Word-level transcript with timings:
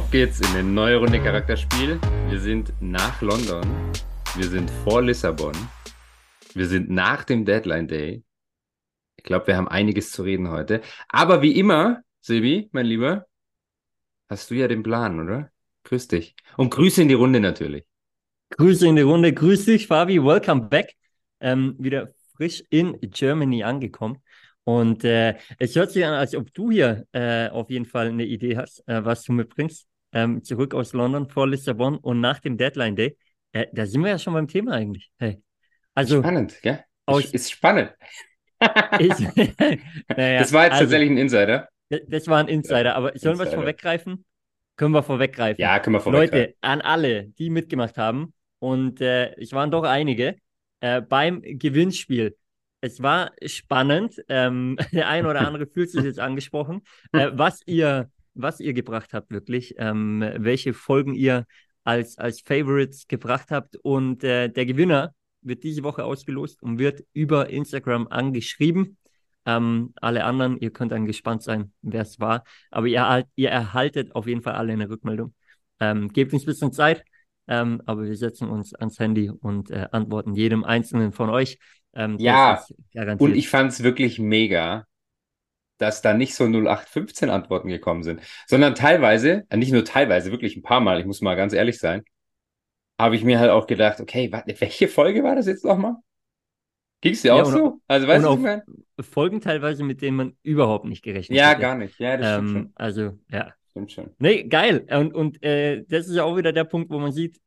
Auf 0.00 0.10
geht's 0.10 0.40
in 0.40 0.46
eine 0.46 0.62
neue 0.62 0.96
Runde 0.96 1.20
Charakterspiel. 1.20 2.00
Wir 2.30 2.40
sind 2.40 2.72
nach 2.80 3.20
London. 3.20 3.62
Wir 4.34 4.46
sind 4.46 4.70
vor 4.82 5.02
Lissabon. 5.02 5.52
Wir 6.54 6.66
sind 6.66 6.88
nach 6.88 7.22
dem 7.24 7.44
Deadline 7.44 7.86
Day. 7.86 8.24
Ich 9.18 9.24
glaube, 9.24 9.48
wir 9.48 9.58
haben 9.58 9.68
einiges 9.68 10.10
zu 10.10 10.22
reden 10.22 10.48
heute. 10.48 10.80
Aber 11.10 11.42
wie 11.42 11.52
immer, 11.52 12.00
Silvi, 12.22 12.70
mein 12.72 12.86
Lieber, 12.86 13.26
hast 14.30 14.50
du 14.50 14.54
ja 14.54 14.68
den 14.68 14.82
Plan, 14.82 15.20
oder? 15.20 15.50
Grüß 15.84 16.08
dich. 16.08 16.34
Und 16.56 16.70
Grüße 16.70 17.02
in 17.02 17.08
die 17.08 17.14
Runde 17.14 17.38
natürlich. 17.38 17.84
Grüße 18.56 18.88
in 18.88 18.96
die 18.96 19.02
Runde. 19.02 19.34
Grüß 19.34 19.66
dich, 19.66 19.86
Fabi. 19.86 20.24
Welcome 20.24 20.62
back. 20.62 20.94
Ähm, 21.40 21.76
wieder 21.78 22.14
frisch 22.34 22.64
in 22.70 22.98
Germany 23.02 23.64
angekommen. 23.64 24.22
Und 24.64 25.04
äh, 25.04 25.36
es 25.58 25.76
hört 25.76 25.90
sich 25.90 26.06
an, 26.06 26.14
als 26.14 26.34
ob 26.34 26.54
du 26.54 26.70
hier 26.70 27.06
äh, 27.12 27.50
auf 27.50 27.68
jeden 27.68 27.84
Fall 27.84 28.08
eine 28.08 28.24
Idee 28.24 28.56
hast, 28.56 28.82
äh, 28.88 29.04
was 29.04 29.24
du 29.24 29.32
mitbringst. 29.32 29.89
Ähm, 30.12 30.42
zurück 30.42 30.74
aus 30.74 30.92
London 30.92 31.28
vor 31.28 31.48
Lissabon 31.48 31.96
und 31.96 32.20
nach 32.20 32.40
dem 32.40 32.56
Deadline 32.56 32.96
Day. 32.96 33.16
Äh, 33.52 33.66
da 33.72 33.86
sind 33.86 34.02
wir 34.02 34.10
ja 34.10 34.18
schon 34.18 34.34
beim 34.34 34.48
Thema 34.48 34.72
eigentlich. 34.72 35.10
Hey. 35.18 35.42
Also, 35.94 36.20
spannend, 36.20 36.58
ja? 36.62 36.80
Aus, 37.06 37.26
ist 37.26 37.50
spannend. 37.50 37.92
ist, 38.98 39.20
naja, 40.08 40.40
das 40.40 40.52
war 40.52 40.64
jetzt 40.64 40.72
also, 40.72 40.84
tatsächlich 40.84 41.10
ein 41.10 41.18
Insider. 41.18 41.68
Das 42.08 42.28
war 42.28 42.38
ein 42.38 42.48
Insider, 42.48 42.94
aber 42.94 43.16
sollen 43.18 43.38
wir 43.38 43.46
es 43.46 43.54
vorweggreifen? 43.54 44.24
Können 44.76 44.94
wir 44.94 45.02
vorweggreifen? 45.02 45.60
Ja, 45.60 45.78
können 45.78 45.96
wir 45.96 46.00
vorweggreifen. 46.00 46.38
Leute, 46.38 46.54
an 46.60 46.80
alle, 46.80 47.28
die 47.38 47.50
mitgemacht 47.50 47.98
haben, 47.98 48.32
und 48.58 49.00
äh, 49.00 49.34
es 49.40 49.52
waren 49.52 49.70
doch 49.70 49.84
einige, 49.84 50.36
äh, 50.80 51.00
beim 51.00 51.40
Gewinnspiel 51.42 52.36
es 52.80 53.02
war 53.02 53.32
spannend. 53.44 54.22
Ähm, 54.28 54.76
der 54.92 55.08
eine 55.08 55.28
oder 55.28 55.40
andere 55.46 55.66
fühlt 55.66 55.90
sich 55.90 56.04
jetzt 56.04 56.20
angesprochen. 56.20 56.82
Äh, 57.12 57.30
was 57.32 57.60
ihr, 57.66 58.10
was 58.42 58.60
ihr 58.60 58.72
gebracht 58.72 59.12
habt, 59.12 59.30
wirklich, 59.30 59.74
ähm, 59.78 60.24
welche 60.36 60.74
Folgen 60.74 61.14
ihr 61.14 61.46
als, 61.84 62.18
als 62.18 62.40
Favorites 62.40 63.06
gebracht 63.08 63.50
habt. 63.50 63.76
Und 63.76 64.24
äh, 64.24 64.48
der 64.48 64.66
Gewinner 64.66 65.14
wird 65.42 65.62
diese 65.62 65.82
Woche 65.82 66.04
ausgelost 66.04 66.62
und 66.62 66.78
wird 66.78 67.04
über 67.12 67.50
Instagram 67.50 68.08
angeschrieben. 68.08 68.98
Ähm, 69.46 69.92
alle 69.96 70.24
anderen, 70.24 70.58
ihr 70.58 70.70
könnt 70.70 70.92
dann 70.92 71.06
gespannt 71.06 71.42
sein, 71.42 71.72
wer 71.82 72.02
es 72.02 72.20
war. 72.20 72.44
Aber 72.70 72.86
ihr, 72.86 73.26
ihr 73.36 73.50
erhaltet 73.50 74.14
auf 74.14 74.26
jeden 74.26 74.42
Fall 74.42 74.54
alle 74.54 74.72
eine 74.72 74.88
Rückmeldung. 74.88 75.34
Ähm, 75.80 76.08
gebt 76.08 76.32
uns 76.32 76.42
ein 76.42 76.46
bisschen 76.46 76.72
Zeit, 76.72 77.04
ähm, 77.48 77.80
aber 77.86 78.04
wir 78.04 78.16
setzen 78.16 78.48
uns 78.48 78.74
ans 78.74 78.98
Handy 78.98 79.30
und 79.30 79.70
äh, 79.70 79.88
antworten 79.92 80.34
jedem 80.34 80.62
einzelnen 80.62 81.12
von 81.12 81.30
euch. 81.30 81.58
Ähm, 81.94 82.16
ja, 82.18 82.62
und 83.18 83.34
ich 83.34 83.48
fand 83.48 83.72
es 83.72 83.82
wirklich 83.82 84.18
mega, 84.18 84.86
dass 85.80 86.02
da 86.02 86.14
nicht 86.14 86.34
so 86.34 86.44
0815 86.44 87.30
Antworten 87.30 87.68
gekommen 87.68 88.02
sind, 88.02 88.20
sondern 88.46 88.74
teilweise, 88.74 89.44
äh, 89.48 89.56
nicht 89.56 89.72
nur 89.72 89.84
teilweise, 89.84 90.30
wirklich 90.30 90.56
ein 90.56 90.62
paar 90.62 90.80
Mal, 90.80 91.00
ich 91.00 91.06
muss 91.06 91.20
mal 91.20 91.36
ganz 91.36 91.52
ehrlich 91.52 91.78
sein, 91.78 92.02
habe 92.98 93.16
ich 93.16 93.24
mir 93.24 93.40
halt 93.40 93.50
auch 93.50 93.66
gedacht, 93.66 94.00
okay, 94.00 94.30
warte, 94.30 94.54
welche 94.60 94.88
Folge 94.88 95.22
war 95.22 95.34
das 95.34 95.46
jetzt 95.46 95.64
nochmal? 95.64 95.96
Ging 97.00 97.14
es 97.14 97.22
dir 97.22 97.28
ja, 97.28 97.42
auch 97.42 97.46
so? 97.46 97.80
Also 97.88 98.06
weißt 98.06 98.24
du, 98.24 98.62
ich 98.98 99.06
Folgen 99.06 99.40
teilweise, 99.40 99.82
mit 99.84 100.02
denen 100.02 100.16
man 100.18 100.36
überhaupt 100.42 100.84
nicht 100.84 101.02
gerechnet 101.02 101.38
hat. 101.38 101.42
Ja, 101.42 101.50
hätte. 101.52 101.60
gar 101.62 101.74
nicht. 101.76 101.98
Ja, 101.98 102.16
das 102.18 102.38
ähm, 102.38 102.48
schon. 102.48 102.72
Also, 102.74 103.18
ja. 103.30 103.54
Stimmt 103.70 103.92
schon. 103.92 104.10
Nee, 104.18 104.42
geil. 104.44 104.86
Und, 104.90 105.14
und 105.14 105.42
äh, 105.42 105.82
das 105.88 106.08
ist 106.08 106.16
ja 106.16 106.24
auch 106.24 106.36
wieder 106.36 106.52
der 106.52 106.64
Punkt, 106.64 106.90
wo 106.90 106.98
man 106.98 107.12
sieht, 107.12 107.40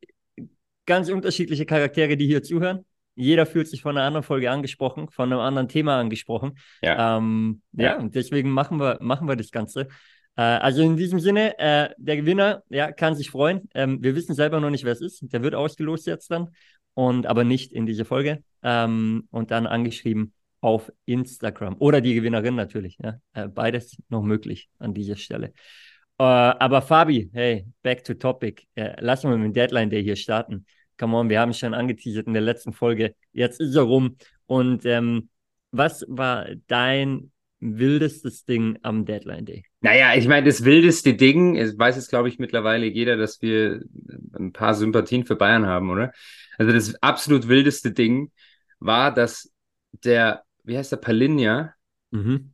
ganz 0.88 1.09
unterschiedliche 1.09 1.67
Charaktere, 1.67 2.17
die 2.17 2.26
hier 2.26 2.42
zuhören 2.42 2.84
jeder 3.16 3.45
fühlt 3.45 3.67
sich 3.67 3.82
von 3.82 3.98
einer 3.98 4.05
anderen 4.05 4.23
Folge 4.23 4.49
angesprochen, 4.49 5.10
von 5.10 5.32
einem 5.32 5.42
anderen 5.42 5.67
Thema 5.67 5.99
angesprochen. 5.99 6.58
Ja, 6.82 7.17
ähm, 7.17 7.61
ja, 7.73 7.86
ja. 7.86 7.98
und 7.98 8.15
deswegen 8.15 8.49
machen 8.49 8.80
wir, 8.80 8.98
machen 9.02 9.27
wir 9.27 9.36
das 9.36 9.52
Ganze. 9.52 9.87
Äh, 10.36 10.42
also 10.42 10.82
in 10.82 10.98
diesem 10.98 11.20
Sinne, 11.20 11.58
äh, 11.60 11.89
der 11.98 12.17
Gewinner 12.17 12.64
ja, 12.70 12.92
kann 12.92 13.15
sich 13.15 13.30
freuen. 13.30 13.70
Ähm, 13.73 14.02
wir 14.02 14.15
wissen 14.15 14.36
selber 14.36 14.60
noch 14.60 14.70
nicht, 14.70 14.83
wer 14.83 14.93
es 14.93 15.02
ist. 15.02 15.21
Der 15.32 15.43
wird 15.43 15.55
ausgelost 15.55 16.08
jetzt 16.08 16.32
dann, 16.32 16.49
und 16.93 17.27
aber 17.27 17.43
nicht 17.43 17.71
in 17.71 17.86
dieser 17.86 18.05
Folge. 18.05 18.43
Ähm, 18.64 19.27
und 19.32 19.52
dann 19.52 19.67
angeschrieben 19.67 20.33
auf 20.61 20.92
Instagram. 21.05 21.76
Oder 21.80 22.02
die 22.02 22.16
Gewinnerin 22.16 22.55
natürlich. 22.55 22.98
Ja? 23.04 23.20
Äh, 23.33 23.48
beides 23.48 23.98
noch 24.10 24.23
möglich 24.23 24.70
an 24.80 24.93
dieser 24.93 25.17
Stelle. 25.17 25.54
Äh, 26.17 26.23
aber 26.23 26.82
Fabi, 26.82 27.30
hey, 27.33 27.66
back 27.82 28.04
to 28.04 28.14
topic. 28.14 28.64
Äh, 28.76 28.99
lassen 29.02 29.30
wir 29.30 29.37
mit 29.37 29.48
dem 29.48 29.54
Deadline 29.54 29.89
Day 29.89 30.04
hier 30.04 30.16
starten 30.16 30.66
come 31.03 31.17
on, 31.17 31.30
wir 31.30 31.41
haben 31.41 31.49
es 31.49 31.59
schon 31.59 31.73
angeteasert 31.73 32.27
in 32.27 32.33
der 32.33 32.41
letzten 32.41 32.71
Folge. 32.71 33.14
Jetzt 33.33 33.59
ist 33.59 33.75
er 33.75 33.81
rum. 33.81 34.15
Und 34.45 34.86
ähm, 34.86 35.27
was 35.71 36.05
war 36.08 36.47
dein 36.67 37.33
wildestes 37.59 38.45
Ding 38.45 38.80
am 38.83 39.03
Deadline 39.03 39.43
Day? 39.43 39.65
Naja, 39.81 40.15
ich 40.15 40.30
meine, 40.30 40.45
das 40.45 40.63
wildeste 40.63 41.13
Ding, 41.13 41.58
es 41.58 41.77
weiß 41.77 41.97
jetzt, 41.97 42.08
glaube 42.08 42.30
ich, 42.30 42.39
mittlerweile 42.39 42.86
jeder, 42.86 43.17
dass 43.17 43.42
wir 43.42 43.83
ein 44.33 44.53
paar 44.53 44.75
Sympathien 44.75 45.25
für 45.25 45.36
Bayern 45.36 45.65
haben, 45.65 45.89
oder? 45.89 46.13
Also 46.58 46.71
das 46.71 46.95
absolut 47.03 47.49
wildeste 47.49 47.92
Ding 47.92 48.31
war, 48.80 49.13
dass 49.13 49.52
der, 50.05 50.43
wie 50.63 50.77
heißt 50.77 50.93
der, 50.93 50.97
Palinja 50.97 51.73
mhm. 52.11 52.53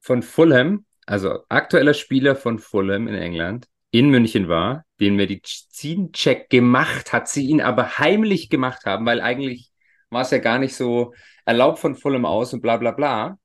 von 0.00 0.22
Fulham, 0.22 0.86
also 1.06 1.38
aktueller 1.48 1.94
Spieler 1.94 2.34
von 2.34 2.58
Fulham 2.58 3.06
in 3.06 3.14
England, 3.14 3.68
in 3.92 4.08
München 4.10 4.48
war, 4.48 4.84
den 5.00 5.16
Medizincheck 5.16 6.48
gemacht 6.50 7.12
hat, 7.12 7.28
sie 7.28 7.46
ihn 7.46 7.60
aber 7.60 7.98
heimlich 7.98 8.48
gemacht 8.48 8.86
haben, 8.86 9.06
weil 9.06 9.20
eigentlich 9.20 9.70
war 10.10 10.22
es 10.22 10.30
ja 10.30 10.38
gar 10.38 10.58
nicht 10.58 10.74
so 10.74 11.14
erlaubt 11.44 11.78
von 11.78 11.94
Fulham 11.94 12.24
aus 12.24 12.54
und 12.54 12.62
bla 12.62 12.78
bla 12.78 12.92
bla. 12.92 13.38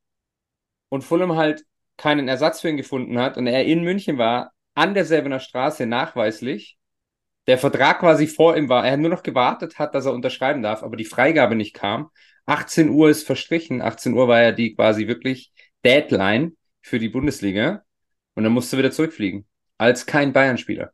Und 0.89 1.03
Fulham 1.03 1.35
halt 1.35 1.63
keinen 1.97 2.29
Ersatz 2.29 2.61
für 2.61 2.69
ihn 2.69 2.77
gefunden 2.77 3.19
hat 3.19 3.37
und 3.37 3.45
er 3.47 3.65
in 3.65 3.83
München 3.83 4.17
war, 4.17 4.53
an 4.73 4.93
der 4.93 5.05
Selbener 5.05 5.39
Straße 5.41 5.85
nachweislich, 5.85 6.77
der 7.47 7.57
Vertrag 7.57 7.99
quasi 7.99 8.27
vor 8.27 8.55
ihm 8.55 8.69
war, 8.69 8.85
er 8.87 8.97
nur 8.97 9.09
noch 9.09 9.23
gewartet 9.23 9.79
hat, 9.79 9.95
dass 9.95 10.05
er 10.05 10.13
unterschreiben 10.13 10.61
darf, 10.61 10.83
aber 10.83 10.95
die 10.97 11.05
Freigabe 11.05 11.55
nicht 11.55 11.73
kam. 11.73 12.09
18 12.45 12.89
Uhr 12.89 13.09
ist 13.09 13.25
verstrichen, 13.25 13.81
18 13.81 14.13
Uhr 14.13 14.27
war 14.29 14.41
ja 14.41 14.51
die 14.53 14.75
quasi 14.75 15.07
wirklich 15.07 15.51
Deadline 15.83 16.55
für 16.81 16.99
die 16.99 17.09
Bundesliga 17.09 17.83
und 18.35 18.43
dann 18.43 18.53
musste 18.53 18.77
er 18.77 18.79
wieder 18.79 18.91
zurückfliegen 18.91 19.45
als 19.77 20.05
kein 20.05 20.33
Bayern-Spieler. 20.33 20.91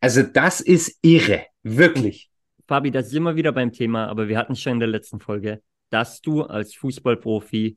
Also 0.00 0.22
das 0.22 0.60
ist 0.60 0.98
irre, 1.02 1.46
wirklich. 1.62 2.30
Fabi, 2.66 2.90
das 2.90 3.06
ist 3.08 3.14
immer 3.14 3.36
wieder 3.36 3.52
beim 3.52 3.72
Thema, 3.72 4.06
aber 4.08 4.28
wir 4.28 4.38
hatten 4.38 4.56
schon 4.56 4.74
in 4.74 4.80
der 4.80 4.88
letzten 4.88 5.20
Folge, 5.20 5.62
dass 5.90 6.20
du 6.20 6.42
als 6.42 6.74
Fußballprofi 6.74 7.76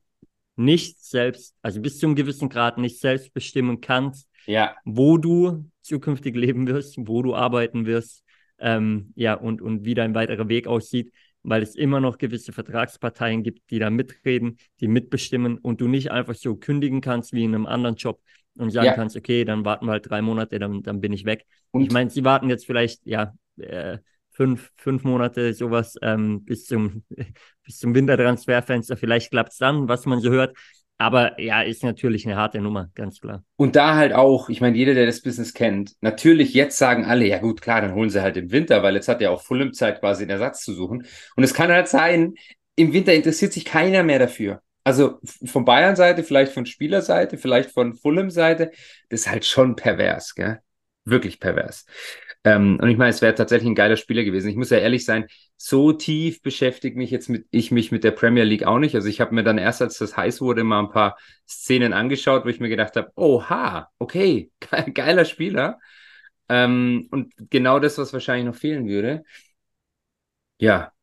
nicht 0.56 1.04
selbst, 1.04 1.56
also 1.62 1.80
bis 1.80 2.00
zu 2.00 2.08
einem 2.08 2.16
gewissen 2.16 2.50
Grad 2.50 2.78
nicht 2.78 3.00
selbst 3.00 3.34
bestimmen 3.34 3.80
kannst, 3.82 4.28
ja. 4.46 4.76
wo 4.84 5.18
du 5.18 5.70
zukünftig 5.82 6.36
leben 6.36 6.68
wirst, 6.68 6.98
wo 6.98 7.22
du 7.22 7.36
arbeiten 7.36 7.86
wirst, 7.86 8.24
ähm, 8.60 9.14
ja, 9.16 9.36
und, 9.36 9.62
und 9.62 9.86
wie 9.86 9.94
dein 9.94 10.16
weiterer 10.16 10.50
Weg 10.50 10.68
aussieht, 10.68 11.14
weil 11.44 11.62
es 11.64 11.76
immer 11.76 12.00
noch 12.00 12.18
gewisse 12.18 12.52
Vertragsparteien 12.52 13.44
gibt, 13.44 13.70
die 13.72 13.80
da 13.80 13.90
mitreden, 13.90 14.58
die 14.80 14.88
mitbestimmen 14.88 15.58
und 15.58 15.82
du 15.82 15.88
nicht 15.88 16.12
einfach 16.12 16.36
so 16.36 16.56
kündigen 16.56 17.02
kannst 17.02 17.34
wie 17.34 17.44
in 17.44 17.56
einem 17.56 17.66
anderen 17.66 17.96
Job, 17.96 18.20
und 18.60 18.72
sagen 18.72 18.88
ja. 18.88 18.94
kannst, 18.94 19.16
okay, 19.16 19.46
dann 19.46 19.64
warten 19.64 19.86
wir 19.86 19.94
halt 19.94 20.10
drei 20.10 20.22
Monate, 20.22 20.60
dann, 20.60 20.84
dann 20.84 21.00
bin 21.00 21.14
ich 21.14 21.26
weg. 21.26 21.46
Und 21.72 21.84
ich 21.84 21.92
meine, 21.92 22.10
sie 22.10 22.26
warten 22.26 22.50
jetzt 22.50 22.66
vielleicht, 22.66 23.06
ja, 23.06 23.34
äh, 23.58 24.00
fünf, 24.32 24.72
fünf 24.76 25.04
Monate, 25.04 25.54
sowas, 25.54 25.96
ähm, 26.02 26.44
bis 26.44 26.66
zum, 26.66 27.04
bis 27.64 27.78
zum 27.78 27.96
Wintertransferfenster. 27.96 28.98
Vielleicht 28.98 29.32
klappt 29.32 29.54
es 29.54 29.58
dann, 29.58 29.88
was 29.88 30.06
man 30.06 30.20
so 30.20 30.30
hört. 30.30 30.58
Aber 31.00 31.40
ja, 31.40 31.62
ist 31.62 31.84
natürlich 31.84 32.28
eine 32.28 32.36
harte 32.36 32.62
Nummer, 32.62 32.90
ganz 32.94 33.20
klar. 33.20 33.44
Und 33.56 33.76
da 33.76 33.96
halt 33.96 34.14
auch, 34.14 34.50
ich 34.50 34.62
meine, 34.62 34.78
jeder, 34.78 34.94
der 34.94 35.08
das 35.08 35.22
Business 35.22 35.54
kennt, 35.54 35.96
natürlich 36.02 36.54
jetzt 36.54 36.78
sagen 36.78 37.06
alle, 37.06 37.26
ja 37.26 37.40
gut, 37.40 37.62
klar, 37.62 37.82
dann 37.82 37.96
holen 37.96 38.10
sie 38.12 38.22
halt 38.22 38.38
im 38.38 38.52
Winter, 38.52 38.84
weil 38.84 38.96
jetzt 38.96 39.08
hat 39.08 39.22
ja 39.22 39.32
auch 39.32 39.42
Fulham 39.42 39.74
Zeit, 39.74 40.02
quasi 40.02 40.24
einen 40.24 40.32
Ersatz 40.32 40.62
zu 40.62 40.74
suchen. 40.74 41.06
Und 41.36 41.44
es 41.44 41.54
kann 41.54 41.72
halt 41.72 41.88
sein, 41.88 42.36
im 42.76 42.94
Winter 42.94 43.14
interessiert 43.14 43.54
sich 43.54 43.66
keiner 43.66 44.04
mehr 44.04 44.20
dafür 44.20 44.62
also 44.90 45.20
von 45.46 45.66
Bayern-Seite, 45.66 46.24
vielleicht 46.24 46.52
von 46.52 46.66
Spielerseite, 46.66 47.38
vielleicht 47.38 47.72
von 47.72 47.94
Fulham-Seite, 47.94 48.72
das 49.10 49.22
ist 49.22 49.30
halt 49.30 49.46
schon 49.46 49.76
pervers, 49.76 50.34
gell? 50.34 50.60
Wirklich 51.06 51.40
pervers. 51.40 51.86
Ähm, 52.46 52.80
und 52.82 52.88
ich 52.88 52.98
meine, 52.98 53.10
es 53.10 53.22
wäre 53.22 53.36
tatsächlich 53.36 53.70
ein 53.70 53.76
geiler 53.76 53.98
Spieler 53.98 54.24
gewesen. 54.24 54.50
Ich 54.50 54.56
muss 54.56 54.70
ja 54.70 54.78
ehrlich 54.78 55.04
sein, 55.04 55.28
so 55.58 55.92
tief 55.92 56.42
beschäftigt 56.42 56.96
mich 56.96 57.12
jetzt 57.12 57.28
mit, 57.30 57.46
ich 57.52 57.72
mich 57.72 57.92
mit 57.92 58.04
der 58.04 58.12
Premier 58.12 58.44
League 58.44 58.64
auch 58.64 58.80
nicht. 58.80 58.96
Also 58.96 59.10
ich 59.10 59.20
habe 59.20 59.36
mir 59.36 59.44
dann 59.44 59.58
erst, 59.58 59.82
als 59.82 59.98
das 59.98 60.16
heiß 60.16 60.40
wurde, 60.40 60.64
mal 60.64 60.80
ein 60.80 60.90
paar 60.90 61.18
Szenen 61.48 61.92
angeschaut, 61.92 62.46
wo 62.46 62.50
ich 62.50 62.62
mir 62.62 62.70
gedacht 62.70 62.96
habe, 62.96 63.12
oha, 63.16 63.90
okay, 64.00 64.52
geiler 64.94 65.26
Spieler. 65.26 65.80
Ähm, 66.48 67.08
und 67.12 67.34
genau 67.50 67.80
das, 67.80 67.98
was 67.98 68.14
wahrscheinlich 68.14 68.46
noch 68.46 68.56
fehlen 68.56 68.88
würde. 68.88 69.24
Ja. 70.60 70.94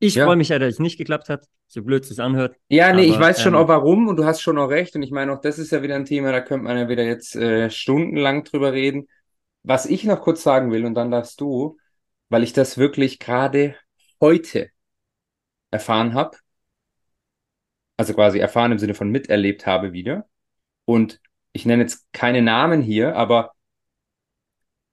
Ich 0.00 0.16
ja. 0.16 0.26
freue 0.26 0.36
mich 0.36 0.48
ja, 0.48 0.58
dass 0.58 0.74
es 0.74 0.78
nicht 0.80 0.98
geklappt 0.98 1.28
hat 1.28 1.46
so 1.70 1.84
blöd 1.84 2.04
es 2.04 2.18
anhört. 2.18 2.56
Ja, 2.68 2.92
nee, 2.92 3.04
aber, 3.04 3.14
ich 3.14 3.20
weiß 3.20 3.42
schon 3.42 3.54
ähm, 3.54 3.60
auch 3.60 3.68
warum 3.68 4.08
und 4.08 4.16
du 4.16 4.24
hast 4.24 4.42
schon 4.42 4.58
auch 4.58 4.70
recht. 4.70 4.96
Und 4.96 5.02
ich 5.02 5.12
meine, 5.12 5.32
auch 5.32 5.40
das 5.40 5.58
ist 5.58 5.70
ja 5.70 5.82
wieder 5.82 5.94
ein 5.94 6.04
Thema, 6.04 6.32
da 6.32 6.40
könnte 6.40 6.64
man 6.64 6.76
ja 6.76 6.88
wieder 6.88 7.04
jetzt 7.04 7.36
äh, 7.36 7.70
stundenlang 7.70 8.42
drüber 8.42 8.72
reden. 8.72 9.06
Was 9.62 9.86
ich 9.86 10.04
noch 10.04 10.22
kurz 10.22 10.42
sagen 10.42 10.70
will, 10.72 10.84
und 10.84 10.94
dann 10.94 11.10
darfst 11.10 11.40
du, 11.40 11.78
weil 12.28 12.42
ich 12.42 12.52
das 12.52 12.78
wirklich 12.78 13.18
gerade 13.18 13.76
heute 14.20 14.70
erfahren 15.70 16.14
habe, 16.14 16.38
also 17.96 18.14
quasi 18.14 18.38
erfahren 18.38 18.72
im 18.72 18.78
Sinne 18.78 18.94
von 18.94 19.10
miterlebt 19.10 19.66
habe 19.66 19.92
wieder. 19.92 20.26
Und 20.86 21.20
ich 21.52 21.66
nenne 21.66 21.82
jetzt 21.82 22.06
keine 22.12 22.42
Namen 22.42 22.82
hier, 22.82 23.16
aber 23.16 23.52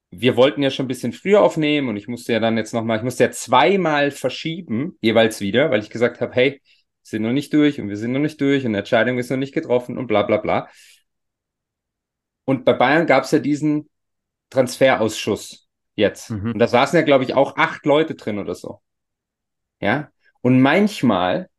wir 0.10 0.36
wollten 0.36 0.64
ja 0.64 0.70
schon 0.70 0.86
ein 0.86 0.88
bisschen 0.88 1.14
früher 1.14 1.42
aufnehmen 1.42 1.90
und 1.90 1.98
ich 1.98 2.08
musste 2.08 2.34
ja 2.34 2.40
dann 2.40 2.58
jetzt 2.58 2.74
nochmal, 2.74 2.98
ich 2.98 3.04
musste 3.04 3.26
ja 3.26 3.32
zweimal 3.32 4.12
verschieben, 4.12 4.98
jeweils 5.02 5.42
wieder, 5.42 5.70
weil 5.70 5.82
ich 5.82 5.90
gesagt 5.90 6.22
habe, 6.22 6.34
hey, 6.34 6.62
sind 7.04 7.24
noch 7.24 7.32
nicht 7.32 7.54
durch 7.54 7.80
und 7.80 7.90
wir 7.90 7.98
sind 7.98 8.12
noch 8.12 8.20
nicht 8.20 8.40
durch 8.42 8.66
und 8.66 8.76
Entscheidung 8.76 9.18
ist 9.18 9.30
noch 9.30 9.38
nicht 9.38 9.54
getroffen 9.54 9.98
und 9.98 10.08
bla 10.08 10.24
bla 10.24 10.38
bla. 10.38 10.70
Und 12.46 12.66
bei 12.66 12.74
Bayern 12.74 13.08
gab 13.08 13.26
es 13.26 13.32
ja 13.32 13.40
diesen 13.40 13.90
Transferausschuss 14.50 15.68
jetzt. 15.96 16.30
Mhm. 16.30 16.54
Und 16.54 16.60
da 16.60 16.68
saßen 16.68 16.98
ja, 16.98 17.04
glaube 17.04 17.24
ich, 17.24 17.34
auch 17.34 17.58
acht 17.58 17.86
Leute 17.86 18.16
drin 18.16 18.40
oder 18.40 18.56
so. 18.56 18.82
Ja. 19.80 20.12
Und 20.42 20.62
manchmal 20.62 21.50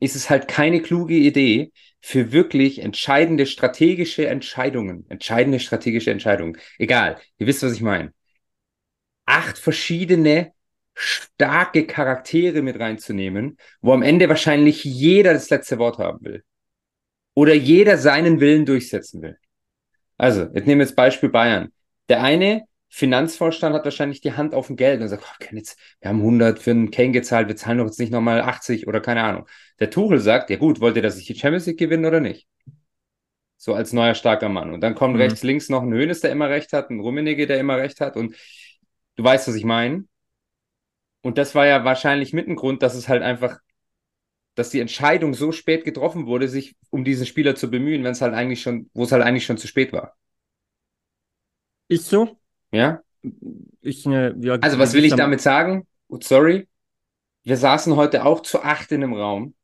ist 0.00 0.16
es 0.16 0.30
halt 0.30 0.48
keine 0.48 0.82
kluge 0.82 1.14
Idee 1.14 1.72
für 2.00 2.32
wirklich 2.32 2.80
entscheidende 2.80 3.46
strategische 3.46 4.26
Entscheidungen. 4.26 5.06
Entscheidende 5.08 5.60
strategische 5.60 6.10
Entscheidungen. 6.10 6.58
Egal, 6.78 7.18
ihr 7.38 7.46
wisst, 7.46 7.62
was 7.62 7.72
ich 7.72 7.82
meine. 7.82 8.12
Acht 9.24 9.58
verschiedene 9.58 10.52
starke 10.94 11.86
Charaktere 11.86 12.62
mit 12.62 12.78
reinzunehmen, 12.78 13.56
wo 13.80 13.92
am 13.92 14.02
Ende 14.02 14.28
wahrscheinlich 14.28 14.84
jeder 14.84 15.32
das 15.32 15.48
letzte 15.50 15.78
Wort 15.78 15.98
haben 15.98 16.24
will. 16.24 16.44
Oder 17.34 17.54
jeder 17.54 17.96
seinen 17.96 18.40
Willen 18.40 18.66
durchsetzen 18.66 19.22
will. 19.22 19.38
Also, 20.18 20.44
nehmen 20.44 20.66
wir 20.66 20.86
jetzt 20.86 20.96
Beispiel 20.96 21.30
Bayern. 21.30 21.72
Der 22.08 22.22
eine 22.22 22.64
Finanzvorstand 22.94 23.74
hat 23.74 23.86
wahrscheinlich 23.86 24.20
die 24.20 24.34
Hand 24.34 24.54
auf 24.54 24.66
dem 24.66 24.76
Geld 24.76 25.00
und 25.00 25.08
sagt, 25.08 25.24
oh, 25.26 25.44
jetzt, 25.54 25.78
wir 26.00 26.10
haben 26.10 26.18
100 26.18 26.58
für 26.58 26.72
einen 26.72 26.90
Kane 26.90 27.12
gezahlt, 27.12 27.48
wir 27.48 27.56
zahlen 27.56 27.78
doch 27.78 27.86
jetzt 27.86 27.98
nicht 27.98 28.12
nochmal 28.12 28.42
80 28.42 28.86
oder 28.86 29.00
keine 29.00 29.22
Ahnung. 29.22 29.46
Der 29.80 29.88
Tuchel 29.88 30.18
sagt, 30.18 30.50
ja 30.50 30.58
gut, 30.58 30.78
wollt 30.80 30.96
ihr, 30.96 31.02
dass 31.02 31.16
ich 31.16 31.24
die 31.26 31.34
Champions 31.34 31.64
League 31.64 31.78
gewinne 31.78 32.06
oder 32.06 32.20
nicht? 32.20 32.46
So 33.56 33.72
als 33.72 33.94
neuer 33.94 34.14
starker 34.14 34.50
Mann. 34.50 34.74
Und 34.74 34.82
dann 34.82 34.94
kommt 34.94 35.14
mhm. 35.14 35.22
rechts, 35.22 35.42
links 35.42 35.70
noch 35.70 35.82
ein 35.82 35.92
Hönes, 35.92 36.20
der 36.20 36.32
immer 36.32 36.50
recht 36.50 36.74
hat, 36.74 36.90
ein 36.90 37.00
Rummenigge, 37.00 37.46
der 37.46 37.58
immer 37.58 37.78
recht 37.78 38.00
hat 38.02 38.16
und 38.16 38.36
du 39.16 39.24
weißt, 39.24 39.48
was 39.48 39.54
ich 39.54 39.64
meine. 39.64 40.04
Und 41.22 41.38
das 41.38 41.54
war 41.54 41.66
ja 41.66 41.84
wahrscheinlich 41.84 42.34
mit 42.34 42.46
ein 42.46 42.56
Grund, 42.56 42.82
dass 42.82 42.94
es 42.94 43.08
halt 43.08 43.22
einfach, 43.22 43.58
dass 44.54 44.68
die 44.68 44.80
Entscheidung 44.80 45.32
so 45.32 45.50
spät 45.50 45.86
getroffen 45.86 46.26
wurde, 46.26 46.46
sich 46.46 46.76
um 46.90 47.04
diesen 47.04 47.24
Spieler 47.24 47.54
zu 47.54 47.70
bemühen, 47.70 48.04
wenn 48.04 48.12
es 48.12 48.20
halt 48.20 48.34
eigentlich 48.34 48.60
schon, 48.60 48.90
wo 48.92 49.04
es 49.04 49.12
halt 49.12 49.22
eigentlich 49.22 49.46
schon 49.46 49.56
zu 49.56 49.66
spät 49.66 49.94
war. 49.94 50.14
Ist 51.92 52.08
so, 52.08 52.38
ja? 52.70 53.02
Ich, 53.82 54.06
äh, 54.06 54.32
ja, 54.40 54.54
also, 54.54 54.78
was 54.78 54.94
will 54.94 55.04
ich 55.04 55.14
damit 55.14 55.40
sagen? 55.40 55.86
Sorry. 56.08 56.68
Wir 57.44 57.56
saßen 57.56 57.96
heute 57.96 58.24
auch 58.24 58.40
zu 58.40 58.62
acht 58.62 58.92
in 58.92 59.02
einem 59.02 59.14
Raum, 59.14 59.54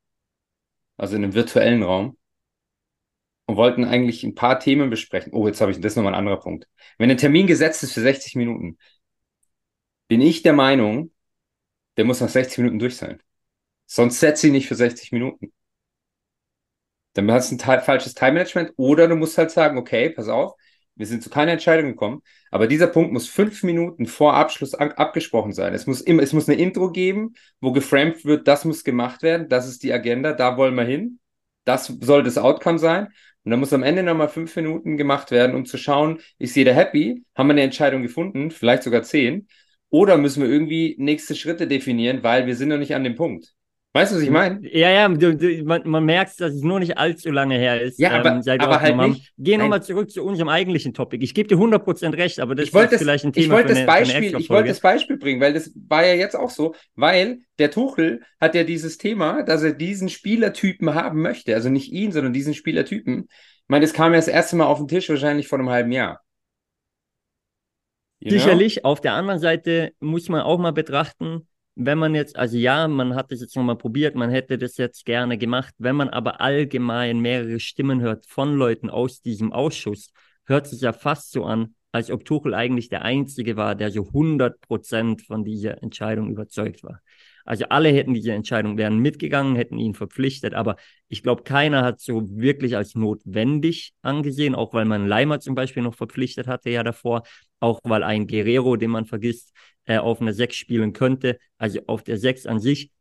also 0.97 1.15
in 1.15 1.23
einem 1.23 1.33
virtuellen 1.33 1.81
Raum, 1.81 2.17
und 3.45 3.55
wollten 3.55 3.83
eigentlich 3.83 4.23
ein 4.23 4.35
paar 4.35 4.59
Themen 4.59 4.89
besprechen. 4.89 5.33
Oh, 5.33 5.47
jetzt 5.47 5.59
habe 5.59 5.71
ich, 5.71 5.79
das 5.79 5.95
nochmal 5.95 6.13
ein 6.13 6.19
anderer 6.19 6.39
Punkt. 6.39 6.67
Wenn 6.97 7.09
ein 7.09 7.17
Termin 7.17 7.47
gesetzt 7.47 7.81
ist 7.83 7.93
für 7.93 8.01
60 8.01 8.35
Minuten, 8.35 8.77
bin 10.07 10.21
ich 10.21 10.43
der 10.43 10.53
Meinung, 10.53 11.11
der 11.97 12.05
muss 12.05 12.21
nach 12.21 12.29
60 12.29 12.59
Minuten 12.59 12.79
durch 12.79 12.97
sein. 12.97 13.21
Sonst 13.87 14.19
setze 14.19 14.47
ich 14.47 14.53
nicht 14.53 14.67
für 14.67 14.75
60 14.75 15.11
Minuten. 15.11 15.51
Dann 17.13 17.31
hast 17.31 17.51
du 17.51 17.55
ein 17.55 17.81
falsches 17.81 18.13
Time-Management 18.13 18.73
oder 18.77 19.07
du 19.07 19.15
musst 19.15 19.37
halt 19.37 19.51
sagen, 19.51 19.77
okay, 19.77 20.09
pass 20.11 20.27
auf, 20.27 20.53
wir 20.99 21.05
sind 21.05 21.23
zu 21.23 21.29
keiner 21.29 21.53
Entscheidung 21.53 21.91
gekommen. 21.91 22.21
Aber 22.51 22.67
dieser 22.67 22.87
Punkt 22.87 23.13
muss 23.13 23.29
fünf 23.29 23.63
Minuten 23.63 24.05
vor 24.05 24.33
Abschluss 24.33 24.73
abgesprochen 24.73 25.53
sein. 25.53 25.73
Es 25.73 25.87
muss 25.87 26.01
immer, 26.01 26.21
es 26.21 26.33
muss 26.33 26.49
eine 26.49 26.59
Intro 26.59 26.91
geben, 26.91 27.35
wo 27.61 27.71
geframed 27.71 28.25
wird, 28.25 28.49
das 28.49 28.65
muss 28.65 28.83
gemacht 28.83 29.23
werden, 29.23 29.47
das 29.47 29.69
ist 29.69 29.81
die 29.83 29.93
Agenda, 29.93 30.33
da 30.33 30.57
wollen 30.57 30.75
wir 30.75 30.83
hin. 30.83 31.19
Das 31.63 31.85
soll 32.01 32.23
das 32.23 32.37
Outcome 32.37 32.79
sein. 32.79 33.07
Und 33.45 33.51
dann 33.51 33.61
muss 33.61 33.71
am 33.71 33.83
Ende 33.83 34.03
nochmal 34.03 34.27
fünf 34.27 34.53
Minuten 34.57 34.97
gemacht 34.97 35.31
werden, 35.31 35.55
um 35.55 35.65
zu 35.65 35.77
schauen, 35.77 36.19
ist 36.37 36.57
jeder 36.57 36.73
happy? 36.73 37.23
Haben 37.33 37.47
wir 37.47 37.53
eine 37.53 37.61
Entscheidung 37.61 38.01
gefunden? 38.01 38.51
Vielleicht 38.51 38.83
sogar 38.83 39.03
zehn. 39.03 39.47
Oder 39.89 40.17
müssen 40.17 40.43
wir 40.43 40.49
irgendwie 40.49 40.97
nächste 40.99 41.33
Schritte 41.33 41.65
definieren, 41.65 42.23
weil 42.23 42.45
wir 42.45 42.57
sind 42.57 42.69
noch 42.69 42.77
nicht 42.77 42.93
an 42.93 43.05
dem 43.05 43.15
Punkt. 43.15 43.53
Weißt 43.91 44.11
du, 44.11 44.17
was 44.17 44.23
ich 44.23 44.29
meine? 44.29 44.59
Ja, 44.71 44.91
ja, 44.91 45.09
du, 45.09 45.35
du, 45.35 45.63
man, 45.63 45.81
man, 45.89 46.05
merkt, 46.05 46.39
dass 46.39 46.53
es 46.53 46.61
nur 46.61 46.79
nicht 46.79 46.99
allzu 46.99 47.31
lange 47.31 47.57
her 47.57 47.81
ist. 47.81 47.97
Ja, 47.97 48.11
aber, 48.11 48.29
ähm, 48.29 48.59
aber 48.59 48.81
halt 48.81 48.95
nicht. 48.97 49.33
Geh 49.39 49.57
nochmal 49.57 49.81
zurück 49.81 50.11
zu 50.11 50.23
unserem 50.23 50.47
eigentlichen 50.47 50.93
Topic. 50.93 51.23
Ich 51.23 51.33
gebe 51.33 51.49
dir 51.49 51.57
100% 51.57 52.15
recht, 52.15 52.39
aber 52.39 52.53
das 52.53 52.69
ist 52.69 52.97
vielleicht 52.99 53.25
ein 53.25 53.33
Thema 53.33 53.45
ich 53.45 53.49
wollte 53.49 53.73
das 53.73 53.85
Beispiel, 53.87 54.39
Ich 54.39 54.49
wollte 54.51 54.69
das 54.69 54.79
Beispiel 54.79 55.17
bringen, 55.17 55.41
weil 55.41 55.53
das 55.53 55.71
war 55.87 56.05
ja 56.05 56.13
jetzt 56.13 56.35
auch 56.35 56.51
so, 56.51 56.75
weil 56.95 57.39
der 57.57 57.71
Tuchel 57.71 58.21
hat 58.39 58.53
ja 58.53 58.63
dieses 58.63 58.99
Thema, 58.99 59.41
dass 59.41 59.63
er 59.63 59.73
diesen 59.73 60.09
Spielertypen 60.09 60.93
haben 60.93 61.23
möchte. 61.23 61.55
Also 61.55 61.69
nicht 61.69 61.91
ihn, 61.91 62.11
sondern 62.11 62.31
diesen 62.31 62.53
Spielertypen. 62.53 63.23
Ich 63.27 63.69
meine, 63.69 63.85
das 63.85 63.93
kam 63.93 64.11
ja 64.13 64.19
das 64.19 64.27
erste 64.27 64.55
Mal 64.55 64.65
auf 64.65 64.77
den 64.77 64.87
Tisch, 64.87 65.09
wahrscheinlich 65.09 65.47
vor 65.47 65.57
einem 65.57 65.69
halben 65.69 65.91
Jahr. 65.91 66.21
You 68.19 68.31
Sicherlich. 68.31 68.81
Know? 68.81 68.89
Auf 68.89 69.01
der 69.01 69.13
anderen 69.13 69.39
Seite 69.39 69.93
muss 69.99 70.29
man 70.29 70.41
auch 70.41 70.59
mal 70.59 70.73
betrachten, 70.73 71.47
wenn 71.75 71.97
man 71.97 72.15
jetzt, 72.15 72.35
also 72.35 72.57
ja, 72.57 72.87
man 72.87 73.15
hat 73.15 73.31
das 73.31 73.41
jetzt 73.41 73.55
nochmal 73.55 73.77
probiert, 73.77 74.15
man 74.15 74.29
hätte 74.29 74.57
das 74.57 74.77
jetzt 74.77 75.05
gerne 75.05 75.37
gemacht, 75.37 75.73
wenn 75.77 75.95
man 75.95 76.09
aber 76.09 76.41
allgemein 76.41 77.19
mehrere 77.19 77.59
Stimmen 77.59 78.01
hört 78.01 78.25
von 78.25 78.55
Leuten 78.55 78.89
aus 78.89 79.21
diesem 79.21 79.53
Ausschuss, 79.53 80.11
hört 80.45 80.67
sich 80.67 80.81
ja 80.81 80.93
fast 80.93 81.31
so 81.31 81.45
an, 81.45 81.75
als 81.91 82.11
ob 82.11 82.25
Tuchel 82.25 82.53
eigentlich 82.53 82.89
der 82.89 83.03
Einzige 83.03 83.55
war, 83.55 83.75
der 83.75 83.91
so 83.91 84.07
100 84.07 84.59
Prozent 84.61 85.21
von 85.21 85.43
dieser 85.43 85.81
Entscheidung 85.81 86.29
überzeugt 86.29 86.83
war. 86.83 87.01
Also 87.45 87.65
alle 87.69 87.89
hätten 87.89 88.13
diese 88.13 88.33
Entscheidung, 88.33 88.77
wären 88.77 88.99
mitgegangen, 88.99 89.55
hätten 89.55 89.79
ihn 89.79 89.95
verpflichtet, 89.95 90.53
aber 90.53 90.75
ich 91.07 91.23
glaube, 91.23 91.41
keiner 91.43 91.83
hat 91.83 91.99
so 91.99 92.29
wirklich 92.29 92.77
als 92.77 92.93
notwendig 92.93 93.93
angesehen, 94.03 94.53
auch 94.53 94.73
weil 94.73 94.85
man 94.85 95.07
Leimer 95.07 95.39
zum 95.39 95.55
Beispiel 95.55 95.81
noch 95.81 95.95
verpflichtet 95.95 96.45
hatte 96.45 96.69
ja 96.69 96.83
davor, 96.83 97.23
auch 97.59 97.79
weil 97.83 98.03
ein 98.03 98.27
Guerrero, 98.27 98.75
den 98.75 98.91
man 98.91 99.05
vergisst, 99.05 99.53
äh, 99.85 99.97
auf 99.97 100.21
einer 100.21 100.33
Sechs 100.33 100.55
spielen 100.55 100.93
könnte. 100.93 101.39
Also 101.57 101.81
auf 101.87 102.03
der 102.03 102.17
Sechs 102.17 102.45
an 102.45 102.59
sich, 102.59 102.91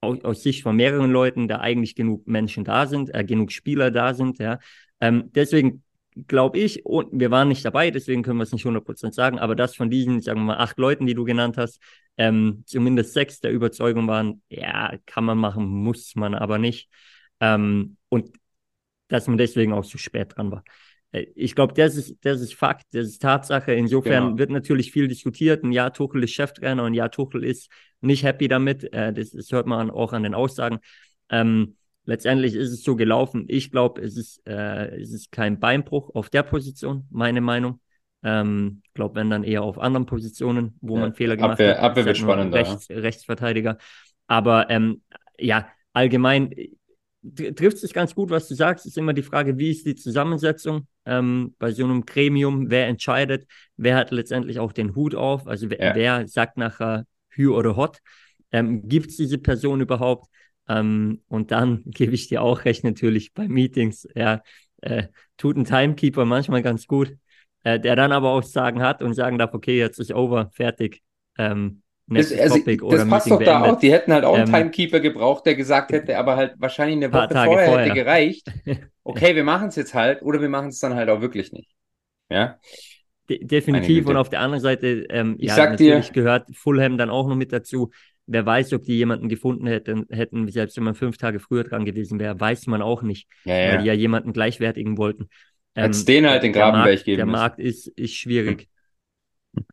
aus, 0.00 0.22
aus 0.24 0.42
Sicht 0.42 0.62
von 0.62 0.76
mehreren 0.76 1.10
Leuten, 1.10 1.48
da 1.48 1.60
eigentlich 1.60 1.94
genug 1.94 2.26
Menschen 2.26 2.64
da 2.64 2.86
sind, 2.86 3.14
äh, 3.14 3.24
genug 3.24 3.52
Spieler 3.52 3.90
da 3.90 4.14
sind. 4.14 4.38
Ja. 4.38 4.58
Ähm, 5.00 5.30
deswegen 5.34 5.82
glaube 6.28 6.58
ich, 6.58 6.86
und 6.86 7.08
wir 7.18 7.30
waren 7.30 7.48
nicht 7.48 7.64
dabei, 7.64 7.90
deswegen 7.90 8.22
können 8.22 8.38
wir 8.38 8.44
es 8.44 8.52
nicht 8.52 8.64
100% 8.64 9.14
sagen, 9.14 9.38
aber 9.38 9.56
das 9.56 9.74
von 9.74 9.90
diesen, 9.90 10.20
sagen 10.20 10.40
wir 10.40 10.44
mal, 10.44 10.58
acht 10.58 10.78
Leuten, 10.78 11.06
die 11.06 11.14
du 11.14 11.24
genannt 11.24 11.56
hast, 11.56 11.80
ähm, 12.16 12.62
zumindest 12.66 13.14
sechs 13.14 13.40
der 13.40 13.50
Überzeugung 13.50 14.06
waren, 14.06 14.42
ja, 14.48 14.94
kann 15.06 15.24
man 15.24 15.38
machen, 15.38 15.66
muss 15.66 16.14
man 16.14 16.34
aber 16.34 16.58
nicht. 16.58 16.88
Ähm, 17.40 17.96
und 18.08 18.30
dass 19.08 19.26
man 19.26 19.38
deswegen 19.38 19.72
auch 19.72 19.84
zu 19.84 19.98
spät 19.98 20.36
dran 20.36 20.50
war. 20.50 20.64
Äh, 21.14 21.26
ich 21.34 21.54
glaube, 21.54 21.74
das 21.74 21.96
ist, 21.96 22.16
das 22.24 22.40
ist 22.40 22.54
Fakt, 22.54 22.86
das 22.92 23.06
ist 23.06 23.22
Tatsache. 23.22 23.72
Insofern 23.72 24.24
genau. 24.24 24.38
wird 24.38 24.50
natürlich 24.50 24.92
viel 24.92 25.08
diskutiert. 25.08 25.64
Ein 25.64 25.72
Jahr 25.72 25.92
Tuchel 25.92 26.24
ist 26.24 26.32
Cheftrainer 26.32 26.82
und 26.82 26.92
ein 26.92 26.94
Jahr 26.94 27.10
Tuchel 27.10 27.44
ist 27.44 27.70
nicht 28.00 28.24
happy 28.24 28.48
damit. 28.48 28.92
Äh, 28.92 29.12
das, 29.12 29.30
das 29.30 29.50
hört 29.52 29.66
man 29.66 29.90
auch 29.90 30.12
an 30.12 30.24
den 30.24 30.34
Aussagen. 30.34 30.80
Ähm, 31.30 31.76
letztendlich 32.04 32.54
ist 32.54 32.70
es 32.70 32.82
so 32.82 32.96
gelaufen. 32.96 33.44
Ich 33.48 33.70
glaube, 33.70 34.02
es 34.02 34.16
ist, 34.16 34.46
äh, 34.46 34.96
es 35.00 35.12
ist 35.12 35.32
kein 35.32 35.58
Beinbruch 35.58 36.14
auf 36.14 36.28
der 36.28 36.42
Position, 36.42 37.06
meine 37.10 37.40
Meinung. 37.40 37.80
Ähm, 38.22 38.82
glaube, 38.94 39.16
wenn 39.16 39.28
dann 39.28 39.44
eher 39.44 39.62
auf 39.62 39.78
anderen 39.78 40.06
Positionen, 40.06 40.78
wo 40.80 40.94
ja, 40.96 41.02
man 41.02 41.14
Fehler 41.14 41.36
gemacht 41.36 41.52
Abwehr, 41.52 41.76
hat. 41.76 41.82
Abwehr 41.82 42.06
wird 42.06 42.16
spannender. 42.16 42.58
Rechts, 42.58 42.88
Rechtsverteidiger. 42.88 43.76
Aber 44.26 44.70
ähm, 44.70 45.02
ja, 45.38 45.68
allgemein 45.92 46.54
trifft 47.34 47.78
sich 47.78 47.92
ganz 47.92 48.14
gut, 48.14 48.30
was 48.30 48.48
du 48.48 48.54
sagst. 48.54 48.86
Ist 48.86 48.98
immer 48.98 49.12
die 49.12 49.22
Frage, 49.22 49.58
wie 49.58 49.70
ist 49.70 49.86
die 49.86 49.94
Zusammensetzung 49.94 50.86
ähm, 51.06 51.54
bei 51.58 51.72
so 51.72 51.84
einem 51.84 52.04
Gremium? 52.04 52.70
Wer 52.70 52.86
entscheidet? 52.88 53.46
Wer 53.76 53.96
hat 53.96 54.10
letztendlich 54.10 54.58
auch 54.58 54.72
den 54.72 54.94
Hut 54.94 55.14
auf? 55.14 55.46
Also 55.46 55.70
wer, 55.70 55.80
ja. 55.80 55.94
wer 55.94 56.28
sagt 56.28 56.56
nachher 56.56 57.06
Hü 57.30 57.48
oder 57.48 57.76
Hot? 57.76 57.98
Ähm, 58.52 58.88
Gibt 58.88 59.10
es 59.10 59.16
diese 59.16 59.38
Person 59.38 59.80
überhaupt? 59.80 60.28
Ähm, 60.68 61.22
und 61.28 61.50
dann 61.50 61.82
gebe 61.86 62.14
ich 62.14 62.28
dir 62.28 62.42
auch 62.42 62.64
recht 62.64 62.84
natürlich 62.84 63.32
bei 63.32 63.48
Meetings. 63.48 64.06
Ja, 64.14 64.42
äh, 64.82 65.04
tut 65.36 65.56
ein 65.56 65.64
Timekeeper 65.64 66.24
manchmal 66.24 66.62
ganz 66.62 66.86
gut, 66.86 67.16
äh, 67.62 67.80
der 67.80 67.96
dann 67.96 68.12
aber 68.12 68.30
auch 68.30 68.42
sagen 68.42 68.82
hat 68.82 69.02
und 69.02 69.14
sagen 69.14 69.38
darf, 69.38 69.54
okay, 69.54 69.78
jetzt 69.78 69.98
ist 69.98 70.12
over, 70.12 70.50
fertig. 70.52 71.02
Ähm, 71.38 71.82
das, 72.06 72.32
also, 72.32 72.58
das 72.90 73.08
passt 73.08 73.30
doch 73.30 73.42
da 73.42 73.62
auch. 73.62 73.78
Die 73.78 73.90
hätten 73.90 74.12
halt 74.12 74.24
auch 74.24 74.34
einen 74.34 74.46
ähm, 74.46 74.52
Timekeeper 74.52 75.00
gebraucht, 75.00 75.46
der 75.46 75.54
gesagt 75.54 75.90
hätte, 75.92 76.18
aber 76.18 76.36
halt 76.36 76.54
wahrscheinlich 76.58 76.96
eine 76.96 77.12
Woche 77.12 77.28
vorher, 77.30 77.66
vorher, 77.66 77.78
hätte 77.84 77.94
gereicht. 77.94 78.52
Okay, 79.06 79.36
wir 79.36 79.44
machen 79.44 79.68
es 79.68 79.76
jetzt 79.76 79.92
halt 79.92 80.22
oder 80.22 80.40
wir 80.40 80.48
machen 80.48 80.68
es 80.68 80.78
dann 80.78 80.94
halt 80.94 81.10
auch 81.10 81.20
wirklich 81.20 81.52
nicht. 81.52 81.70
Ja. 82.30 82.58
De 83.28 83.44
definitiv. 83.44 84.06
Und 84.06 84.16
auf 84.16 84.30
der 84.30 84.40
anderen 84.40 84.62
Seite, 84.62 85.04
ähm, 85.10 85.36
ich 85.38 85.48
ja, 85.48 85.54
sag 85.56 85.72
natürlich 85.72 86.06
dir, 86.06 86.12
gehört 86.14 86.46
Fulham 86.56 86.96
dann 86.96 87.10
auch 87.10 87.28
noch 87.28 87.36
mit 87.36 87.52
dazu. 87.52 87.90
Wer 88.26 88.46
weiß, 88.46 88.72
ob 88.72 88.84
die 88.84 88.96
jemanden 88.96 89.28
gefunden 89.28 89.66
hätten, 89.66 90.06
hätten, 90.08 90.48
selbst 90.48 90.78
wenn 90.78 90.84
man 90.84 90.94
fünf 90.94 91.18
Tage 91.18 91.38
früher 91.38 91.64
dran 91.64 91.84
gewesen 91.84 92.18
wäre, 92.18 92.40
weiß 92.40 92.66
man 92.66 92.80
auch 92.80 93.02
nicht, 93.02 93.28
ja, 93.44 93.54
ja. 93.54 93.72
weil 93.72 93.78
die 93.80 93.84
ja 93.88 93.92
jemanden 93.92 94.32
gleichwertigen 94.32 94.96
wollten. 94.96 95.28
Ähm, 95.74 95.84
Als 95.84 96.06
den 96.06 96.26
halt 96.26 96.42
den 96.42 96.54
Grabenberg 96.54 97.04
geben 97.04 97.18
Der 97.18 97.26
Markt 97.26 97.58
ist, 97.58 97.88
ist 97.88 98.14
schwierig. 98.14 98.68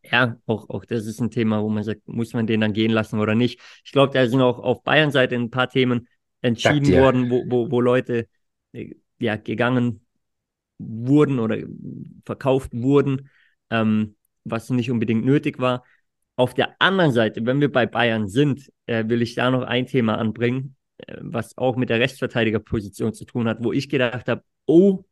Ja, 0.03 0.37
auch, 0.45 0.69
auch 0.69 0.85
das 0.85 1.05
ist 1.05 1.19
ein 1.19 1.31
Thema, 1.31 1.61
wo 1.61 1.69
man 1.69 1.83
sagt, 1.83 2.07
muss 2.07 2.33
man 2.33 2.47
den 2.47 2.61
dann 2.61 2.73
gehen 2.73 2.91
lassen 2.91 3.19
oder 3.19 3.35
nicht. 3.35 3.59
Ich 3.83 3.91
glaube, 3.91 4.13
da 4.13 4.27
sind 4.27 4.41
auch 4.41 4.59
auf 4.59 4.83
Bayern-Seite 4.83 5.35
ein 5.35 5.49
paar 5.49 5.69
Themen 5.69 6.07
entschieden 6.41 6.93
worden, 6.93 7.29
wo, 7.29 7.43
wo, 7.47 7.71
wo 7.71 7.81
Leute 7.81 8.27
äh, 8.73 8.95
ja, 9.19 9.35
gegangen 9.35 10.05
wurden 10.79 11.39
oder 11.39 11.57
verkauft 12.25 12.71
wurden, 12.73 13.29
ähm, 13.69 14.15
was 14.43 14.69
nicht 14.69 14.91
unbedingt 14.91 15.25
nötig 15.25 15.59
war. 15.59 15.83
Auf 16.35 16.53
der 16.53 16.75
anderen 16.79 17.11
Seite, 17.11 17.45
wenn 17.45 17.61
wir 17.61 17.71
bei 17.71 17.85
Bayern 17.85 18.27
sind, 18.27 18.71
äh, 18.87 19.07
will 19.07 19.21
ich 19.21 19.35
da 19.35 19.51
noch 19.51 19.63
ein 19.63 19.85
Thema 19.85 20.17
anbringen, 20.17 20.75
äh, 20.97 21.17
was 21.21 21.57
auch 21.57 21.75
mit 21.75 21.89
der 21.89 21.99
Rechtsverteidigerposition 21.99 23.13
zu 23.13 23.25
tun 23.25 23.47
hat, 23.47 23.63
wo 23.63 23.71
ich 23.71 23.89
gedacht 23.89 24.27
habe, 24.27 24.43
oh, 24.65 25.03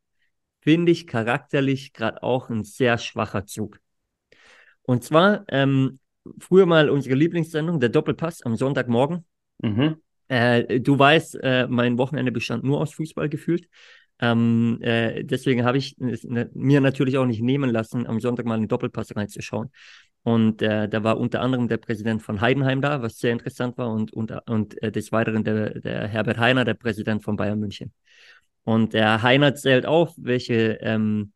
finde 0.60 0.92
ich 0.92 1.06
charakterlich 1.06 1.92
gerade 1.92 2.22
auch 2.22 2.50
ein 2.50 2.64
sehr 2.64 2.98
schwacher 2.98 3.46
Zug. 3.46 3.80
Und 4.82 5.04
zwar 5.04 5.44
ähm, 5.48 5.98
früher 6.38 6.66
mal 6.66 6.90
unsere 6.90 7.14
Lieblingssendung, 7.14 7.80
der 7.80 7.88
Doppelpass 7.88 8.42
am 8.42 8.56
Sonntagmorgen. 8.56 9.24
Mhm. 9.62 9.96
Äh, 10.28 10.80
du 10.80 10.98
weißt, 10.98 11.38
äh, 11.42 11.66
mein 11.68 11.98
Wochenende 11.98 12.32
bestand 12.32 12.64
nur 12.64 12.80
aus 12.80 12.94
Fußball 12.94 13.28
gefühlt. 13.28 13.68
Ähm, 14.20 14.78
äh, 14.82 15.24
deswegen 15.24 15.64
habe 15.64 15.78
ich 15.78 15.96
es 15.98 16.26
mir 16.52 16.80
natürlich 16.80 17.16
auch 17.16 17.26
nicht 17.26 17.42
nehmen 17.42 17.70
lassen, 17.70 18.06
am 18.06 18.20
Sonntag 18.20 18.46
mal 18.46 18.54
einen 18.54 18.68
Doppelpass 18.68 19.16
reinzuschauen. 19.16 19.70
Und 20.22 20.60
äh, 20.60 20.88
da 20.88 21.02
war 21.02 21.18
unter 21.18 21.40
anderem 21.40 21.66
der 21.66 21.78
Präsident 21.78 22.22
von 22.22 22.42
Heidenheim 22.42 22.82
da, 22.82 23.00
was 23.00 23.18
sehr 23.18 23.32
interessant 23.32 23.78
war, 23.78 23.90
und, 23.90 24.12
und, 24.12 24.32
und 24.46 24.82
äh, 24.82 24.92
des 24.92 25.12
Weiteren 25.12 25.44
der, 25.44 25.80
der 25.80 26.06
Herbert 26.06 26.38
Heiner, 26.38 26.64
der 26.66 26.74
Präsident 26.74 27.24
von 27.24 27.36
Bayern 27.36 27.58
München. 27.58 27.92
Und 28.64 28.92
der 28.92 29.22
Heiner 29.22 29.54
zählt 29.54 29.86
auf, 29.86 30.12
welche 30.18 30.78
ähm, 30.82 31.32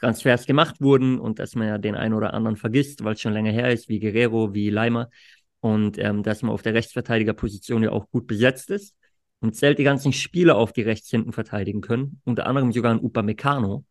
Transfers 0.00 0.46
gemacht 0.46 0.80
wurden 0.80 1.18
und 1.18 1.38
dass 1.38 1.54
man 1.54 1.68
ja 1.68 1.78
den 1.78 1.94
einen 1.94 2.14
oder 2.14 2.34
anderen 2.34 2.56
vergisst, 2.56 3.04
weil 3.04 3.14
es 3.14 3.20
schon 3.20 3.32
länger 3.32 3.52
her 3.52 3.72
ist, 3.72 3.88
wie 3.88 4.00
Guerrero, 4.00 4.54
wie 4.54 4.70
Leimer. 4.70 5.10
Und 5.60 5.98
ähm, 5.98 6.22
dass 6.22 6.42
man 6.42 6.52
auf 6.52 6.62
der 6.62 6.74
Rechtsverteidigerposition 6.74 7.82
ja 7.82 7.90
auch 7.90 8.08
gut 8.10 8.26
besetzt 8.26 8.70
ist 8.70 8.94
und 9.40 9.56
zählt 9.56 9.78
die 9.78 9.84
ganzen 9.84 10.12
Spieler 10.12 10.56
auf, 10.56 10.72
die 10.72 10.82
rechts 10.82 11.10
hinten 11.10 11.32
verteidigen 11.32 11.80
können, 11.80 12.20
unter 12.24 12.46
anderem 12.46 12.72
sogar 12.72 12.92
ein 12.92 13.00
Upamecano. 13.00 13.84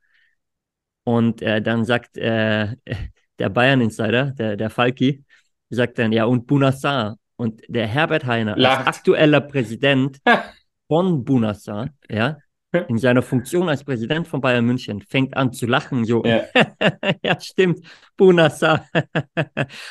Und 1.04 1.42
äh, 1.42 1.62
dann 1.62 1.86
sagt 1.86 2.18
äh, 2.18 2.76
der 3.40 3.50
Bayern-Insider, 3.50 4.32
der, 4.32 4.58
der 4.58 4.70
Falki, 4.70 5.24
sagt 5.70 6.00
dann, 6.00 6.12
ja, 6.12 6.26
und 6.26 6.48
Bunassar. 6.48 7.18
Und 7.36 7.62
der 7.68 7.86
Herbert 7.86 8.26
Heiner, 8.26 8.58
als 8.58 8.88
aktueller 8.88 9.42
Präsident 9.42 10.20
von 10.88 11.24
Bunassar, 11.24 11.90
ja, 12.10 12.38
in 12.72 12.98
seiner 12.98 13.22
Funktion 13.22 13.70
als 13.70 13.84
Präsident 13.84 14.28
von 14.28 14.42
Bayern 14.42 14.66
München, 14.66 15.02
fängt 15.02 15.36
an 15.36 15.54
zu 15.54 15.66
lachen, 15.66 16.06
so. 16.06 16.24
Ja, 16.24 16.44
ja 17.24 17.40
stimmt, 17.40 17.80
Bunassar. 18.18 18.88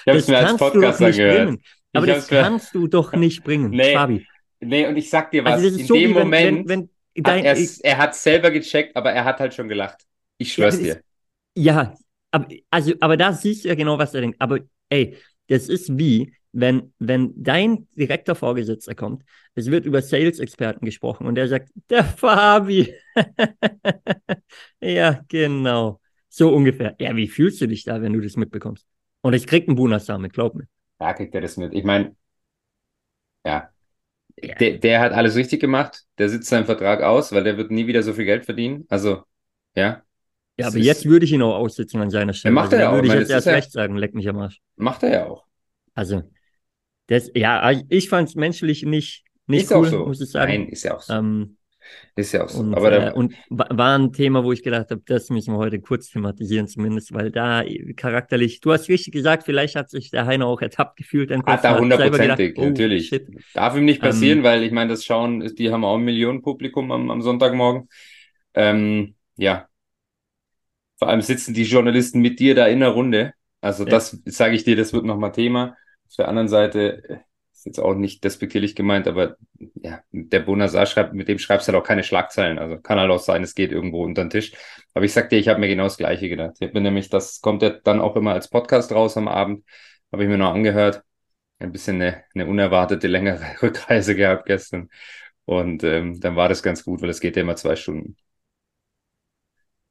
das 0.04 0.26
kannst 0.26 0.60
du 0.60 0.80
doch 0.80 1.00
nicht 1.00 1.16
gehört. 1.16 1.46
bringen. 1.46 1.62
Aber 1.92 2.06
das 2.06 2.28
kannst 2.28 2.74
du 2.74 2.86
doch 2.86 3.12
nicht 3.14 3.42
bringen, 3.42 3.70
nee. 3.70 3.94
Fabi. 3.94 4.26
Nee, 4.60 4.86
und 4.86 4.96
ich 4.96 5.08
sag 5.08 5.30
dir 5.30 5.44
also 5.46 5.66
was, 5.66 5.72
also 5.72 5.80
in 5.80 5.86
so 5.86 5.94
dem 5.94 6.12
Moment, 6.12 6.68
wenn, 6.68 6.88
wenn, 7.14 7.22
dein, 7.22 7.46
hat 7.46 7.58
er 7.82 7.98
hat 7.98 8.14
selber 8.14 8.50
gecheckt, 8.50 8.96
aber 8.96 9.12
er 9.12 9.24
hat 9.24 9.40
halt 9.40 9.54
schon 9.54 9.68
gelacht. 9.68 10.02
Ich 10.38 10.52
schwör's 10.52 10.78
ja, 10.80 10.94
dir. 10.94 11.00
ja, 11.54 11.94
aber, 12.30 12.48
also, 12.70 12.92
aber 13.00 13.16
da 13.16 13.32
siehst 13.32 13.64
du 13.64 13.68
ja 13.68 13.74
genau, 13.74 13.98
was 13.98 14.14
er 14.14 14.20
denkt. 14.22 14.36
Aber 14.40 14.58
ey, 14.90 15.16
das 15.48 15.68
ist 15.68 15.96
wie, 15.96 16.34
wenn, 16.58 16.94
wenn 16.98 17.32
dein 17.36 17.86
direkter 17.96 18.34
Vorgesetzter 18.34 18.94
kommt, 18.94 19.24
es 19.54 19.70
wird 19.70 19.84
über 19.84 20.00
Sales-Experten 20.00 20.86
gesprochen 20.86 21.26
und 21.26 21.36
er 21.36 21.48
sagt, 21.48 21.70
der 21.90 22.02
Fabi. 22.02 22.94
ja, 24.80 25.20
genau. 25.28 26.00
So 26.28 26.54
ungefähr. 26.54 26.96
Ja, 26.98 27.14
wie 27.14 27.28
fühlst 27.28 27.60
du 27.60 27.68
dich 27.68 27.84
da, 27.84 28.00
wenn 28.00 28.14
du 28.14 28.20
das 28.20 28.36
mitbekommst? 28.36 28.86
Und 29.20 29.34
ich 29.34 29.46
krieg 29.46 29.68
einen 29.68 29.76
Bonus 29.76 30.06
damit, 30.06 30.32
glaub 30.32 30.54
mir. 30.54 30.66
Ja, 30.98 31.12
kriegt 31.12 31.34
er 31.34 31.42
das 31.42 31.58
mit. 31.58 31.74
Ich 31.74 31.84
meine, 31.84 32.16
ja, 33.44 33.70
ja. 34.42 34.54
Der, 34.54 34.78
der 34.78 35.00
hat 35.00 35.12
alles 35.12 35.36
richtig 35.36 35.60
gemacht. 35.60 36.04
Der 36.18 36.28
sitzt 36.30 36.48
seinen 36.48 36.66
Vertrag 36.66 37.02
aus, 37.02 37.32
weil 37.32 37.44
der 37.44 37.56
wird 37.56 37.70
nie 37.70 37.86
wieder 37.86 38.02
so 38.02 38.12
viel 38.12 38.24
Geld 38.24 38.44
verdienen. 38.44 38.86
Also, 38.88 39.22
ja. 39.74 40.02
Ja, 40.58 40.68
aber 40.68 40.78
jetzt 40.78 41.04
würde 41.04 41.26
ich 41.26 41.32
ihn 41.32 41.42
auch 41.42 41.56
aussitzen 41.56 42.00
an 42.00 42.08
seiner 42.08 42.32
Stelle. 42.32 42.54
Ja, 42.54 42.62
macht 42.62 42.72
er 42.72 42.80
ja 42.80 42.86
also, 42.86 42.98
auch. 42.98 43.02
Würde 43.02 43.14
ich 43.14 43.20
jetzt 43.20 43.30
erst 43.30 43.46
recht 43.46 43.72
sagen, 43.72 43.96
leck 43.96 44.14
mich 44.14 44.26
am 44.28 44.38
Arsch. 44.38 44.60
Macht 44.76 45.02
er 45.02 45.10
ja 45.10 45.26
auch. 45.26 45.44
Also, 45.94 46.22
das, 47.06 47.30
ja, 47.34 47.72
ich 47.88 48.08
fand 48.08 48.28
es 48.28 48.34
menschlich 48.34 48.84
nicht, 48.84 49.24
nicht 49.46 49.64
ist 49.64 49.72
cool, 49.72 49.88
so. 49.88 50.06
muss 50.06 50.20
ich 50.20 50.30
sagen. 50.30 50.52
Nein, 50.52 50.68
ist 50.68 50.82
ja 50.82 50.96
auch 50.96 51.02
so. 51.02 51.12
Ähm, 51.14 51.56
ist 52.16 52.32
ja 52.32 52.44
auch 52.44 52.48
so. 52.48 52.60
Und, 52.60 52.74
aber 52.74 53.08
äh, 53.08 53.12
und 53.12 53.34
war 53.48 53.98
ein 53.98 54.12
Thema, 54.12 54.42
wo 54.42 54.52
ich 54.52 54.62
gedacht 54.62 54.90
habe, 54.90 55.02
das 55.06 55.30
müssen 55.30 55.54
wir 55.54 55.58
heute 55.58 55.80
kurz 55.80 56.10
thematisieren, 56.10 56.66
zumindest, 56.66 57.12
weil 57.12 57.30
da 57.30 57.62
charakterlich, 57.96 58.60
du 58.60 58.72
hast 58.72 58.88
richtig 58.88 59.12
gesagt, 59.12 59.44
vielleicht 59.44 59.76
hat 59.76 59.90
sich 59.90 60.10
der 60.10 60.26
Heiner 60.26 60.46
auch 60.46 60.60
ertappt 60.60 60.96
gefühlt. 60.96 61.30
Hat 61.30 61.64
da 61.64 61.78
hundertprozentig, 61.78 62.58
oh, 62.58 62.64
natürlich. 62.64 63.08
Shit. 63.08 63.28
Darf 63.54 63.76
ihm 63.76 63.84
nicht 63.84 64.00
passieren, 64.00 64.38
ähm, 64.38 64.44
weil 64.44 64.62
ich 64.62 64.72
meine, 64.72 64.90
das 64.90 65.04
Schauen, 65.04 65.54
die 65.54 65.70
haben 65.70 65.84
auch 65.84 65.96
ein 65.96 66.04
Millionenpublikum 66.04 66.90
am, 66.90 67.10
am 67.10 67.22
Sonntagmorgen. 67.22 67.88
Ähm, 68.54 69.14
ja. 69.36 69.68
Vor 70.98 71.08
allem 71.08 71.20
sitzen 71.20 71.52
die 71.54 71.64
Journalisten 71.64 72.20
mit 72.20 72.40
dir 72.40 72.54
da 72.54 72.66
in 72.66 72.80
der 72.80 72.88
Runde. 72.88 73.34
Also 73.60 73.84
ja. 73.84 73.90
das 73.90 74.18
sage 74.24 74.56
ich 74.56 74.64
dir, 74.64 74.76
das 74.76 74.92
wird 74.92 75.04
nochmal 75.04 75.32
Thema. 75.32 75.76
Auf 76.08 76.16
der 76.16 76.28
anderen 76.28 76.48
Seite, 76.48 77.24
jetzt 77.66 77.80
auch 77.80 77.94
nicht 77.94 78.24
despektierlich 78.24 78.74
gemeint, 78.74 79.08
aber 79.08 79.36
ja, 79.74 80.00
der 80.12 80.40
Bonasar 80.40 80.86
schreibt, 80.86 81.12
mit 81.12 81.28
dem 81.28 81.38
schreibst 81.38 81.68
du 81.68 81.72
halt 81.72 81.82
auch 81.82 81.86
keine 81.86 82.04
Schlagzeilen. 82.04 82.58
Also 82.58 82.78
kann 82.78 82.98
halt 82.98 83.10
auch 83.10 83.18
sein, 83.18 83.42
es 83.42 83.54
geht 83.54 83.72
irgendwo 83.72 84.04
unter 84.04 84.24
den 84.24 84.30
Tisch. 84.30 84.52
Aber 84.94 85.04
ich 85.04 85.12
sag 85.12 85.28
dir, 85.28 85.38
ich 85.38 85.48
habe 85.48 85.60
mir 85.60 85.68
genau 85.68 85.84
das 85.84 85.98
Gleiche 85.98 86.28
gedacht. 86.28 86.54
Ich 86.60 86.68
habe 86.68 86.74
mir 86.74 86.82
nämlich, 86.82 87.10
das 87.10 87.40
kommt 87.40 87.62
ja 87.62 87.70
dann 87.70 88.00
auch 88.00 88.16
immer 88.16 88.32
als 88.32 88.48
Podcast 88.48 88.92
raus 88.92 89.16
am 89.16 89.28
Abend, 89.28 89.64
habe 90.12 90.22
ich 90.22 90.28
mir 90.28 90.38
noch 90.38 90.54
angehört. 90.54 91.02
Ein 91.58 91.72
bisschen 91.72 92.00
eine, 92.00 92.24
eine 92.34 92.46
unerwartete 92.46 93.08
längere 93.08 93.44
Rückreise 93.62 94.14
gehabt 94.14 94.46
gestern. 94.46 94.88
Und 95.44 95.84
ähm, 95.84 96.20
dann 96.20 96.36
war 96.36 96.48
das 96.48 96.62
ganz 96.62 96.84
gut, 96.84 97.02
weil 97.02 97.10
es 97.10 97.20
geht 97.20 97.36
ja 97.36 97.42
immer 97.42 97.56
zwei 97.56 97.76
Stunden 97.76 98.16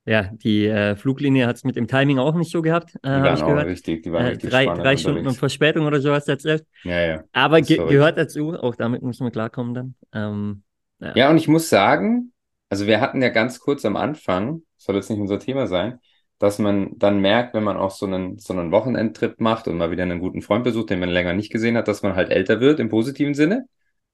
ja, 0.05 0.29
die 0.31 0.67
äh, 0.67 0.95
Fluglinie 0.95 1.47
hat 1.47 1.55
es 1.55 1.63
mit 1.63 1.75
dem 1.75 1.87
Timing 1.87 2.19
auch 2.19 2.35
nicht 2.35 2.51
so 2.51 2.61
gehabt, 2.61 2.95
äh, 3.01 3.09
habe 3.09 3.35
ich 3.35 3.43
gehört. 3.43 3.65
Richtig, 3.65 4.03
die 4.03 4.11
waren 4.11 4.27
äh, 4.27 4.37
drei, 4.37 4.65
drei 4.65 4.97
Stunden 4.97 5.25
und 5.25 5.35
Verspätung 5.35 5.87
oder 5.87 5.99
sowas 5.99 6.27
erzählt. 6.27 6.63
Ja, 6.83 7.01
ja. 7.01 7.23
Aber 7.33 7.61
ge 7.61 7.77
gehört 7.77 8.17
dazu, 8.17 8.53
auch 8.53 8.75
damit 8.75 9.01
müssen 9.01 9.25
wir 9.25 9.31
klarkommen 9.31 9.73
dann. 9.73 9.95
Ähm, 10.13 10.63
ja. 10.99 11.13
ja, 11.15 11.29
und 11.31 11.37
ich 11.37 11.47
muss 11.47 11.69
sagen, 11.69 12.33
also 12.69 12.85
wir 12.85 13.01
hatten 13.01 13.21
ja 13.21 13.29
ganz 13.29 13.59
kurz 13.59 13.83
am 13.83 13.95
Anfang, 13.95 14.61
soll 14.77 14.95
jetzt 14.95 15.09
nicht 15.09 15.19
unser 15.19 15.39
Thema 15.39 15.65
sein, 15.65 15.99
dass 16.37 16.59
man 16.59 16.99
dann 16.99 17.19
merkt, 17.19 17.55
wenn 17.55 17.63
man 17.63 17.77
auch 17.77 17.91
so 17.91 18.05
einen, 18.05 18.37
so 18.37 18.53
einen 18.53 18.71
Wochenendtrip 18.71 19.39
macht 19.39 19.67
und 19.67 19.77
mal 19.77 19.89
wieder 19.89 20.03
einen 20.03 20.19
guten 20.19 20.43
Freund 20.43 20.63
besucht, 20.63 20.91
den 20.91 20.99
man 20.99 21.09
länger 21.09 21.33
nicht 21.33 21.51
gesehen 21.51 21.77
hat, 21.77 21.87
dass 21.87 22.03
man 22.03 22.15
halt 22.15 22.29
älter 22.29 22.59
wird 22.59 22.79
im 22.79 22.89
positiven 22.89 23.33
Sinne. 23.33 23.67